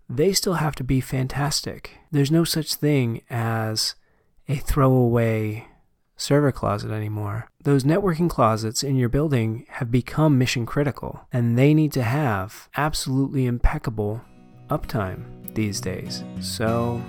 they 0.08 0.32
still 0.32 0.54
have 0.54 0.74
to 0.76 0.84
be 0.84 1.00
fantastic. 1.00 1.98
There's 2.10 2.30
no 2.30 2.44
such 2.44 2.74
thing 2.74 3.22
as 3.30 3.94
a 4.48 4.56
throwaway 4.56 5.66
server 6.16 6.52
closet 6.52 6.90
anymore. 6.90 7.48
Those 7.62 7.84
networking 7.84 8.28
closets 8.28 8.82
in 8.82 8.96
your 8.96 9.08
building 9.08 9.66
have 9.70 9.90
become 9.90 10.36
mission 10.36 10.66
critical, 10.66 11.26
and 11.32 11.56
they 11.56 11.72
need 11.72 11.92
to 11.92 12.02
have 12.02 12.68
absolutely 12.76 13.46
impeccable 13.46 14.20
uptime 14.68 15.24
these 15.54 15.80
days. 15.80 16.24
So 16.40 17.00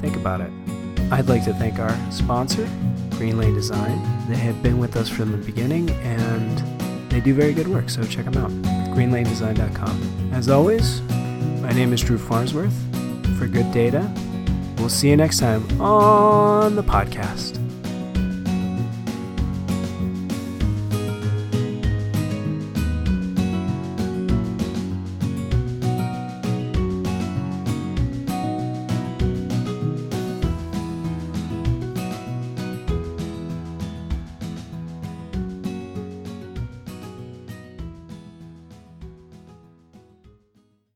think 0.00 0.16
about 0.16 0.40
it. 0.40 0.83
I'd 1.10 1.28
like 1.28 1.44
to 1.44 1.54
thank 1.54 1.78
our 1.78 1.96
sponsor, 2.10 2.64
Greenlane 3.10 3.54
Design. 3.54 4.00
They 4.28 4.36
have 4.36 4.62
been 4.62 4.78
with 4.78 4.96
us 4.96 5.08
from 5.08 5.30
the 5.32 5.38
beginning 5.38 5.90
and 5.90 6.58
they 7.10 7.20
do 7.20 7.34
very 7.34 7.52
good 7.54 7.68
work, 7.68 7.88
so 7.88 8.02
check 8.04 8.24
them 8.24 8.36
out. 8.36 8.50
greenlanedesign.com. 8.96 10.30
As 10.32 10.48
always, 10.48 11.00
my 11.62 11.70
name 11.70 11.92
is 11.92 12.02
Drew 12.02 12.18
Farnsworth 12.18 12.74
for 13.38 13.46
Good 13.46 13.70
Data. 13.72 14.10
We'll 14.78 14.88
see 14.88 15.10
you 15.10 15.16
next 15.16 15.38
time 15.38 15.80
on 15.80 16.74
the 16.76 16.82
podcast. 16.82 17.63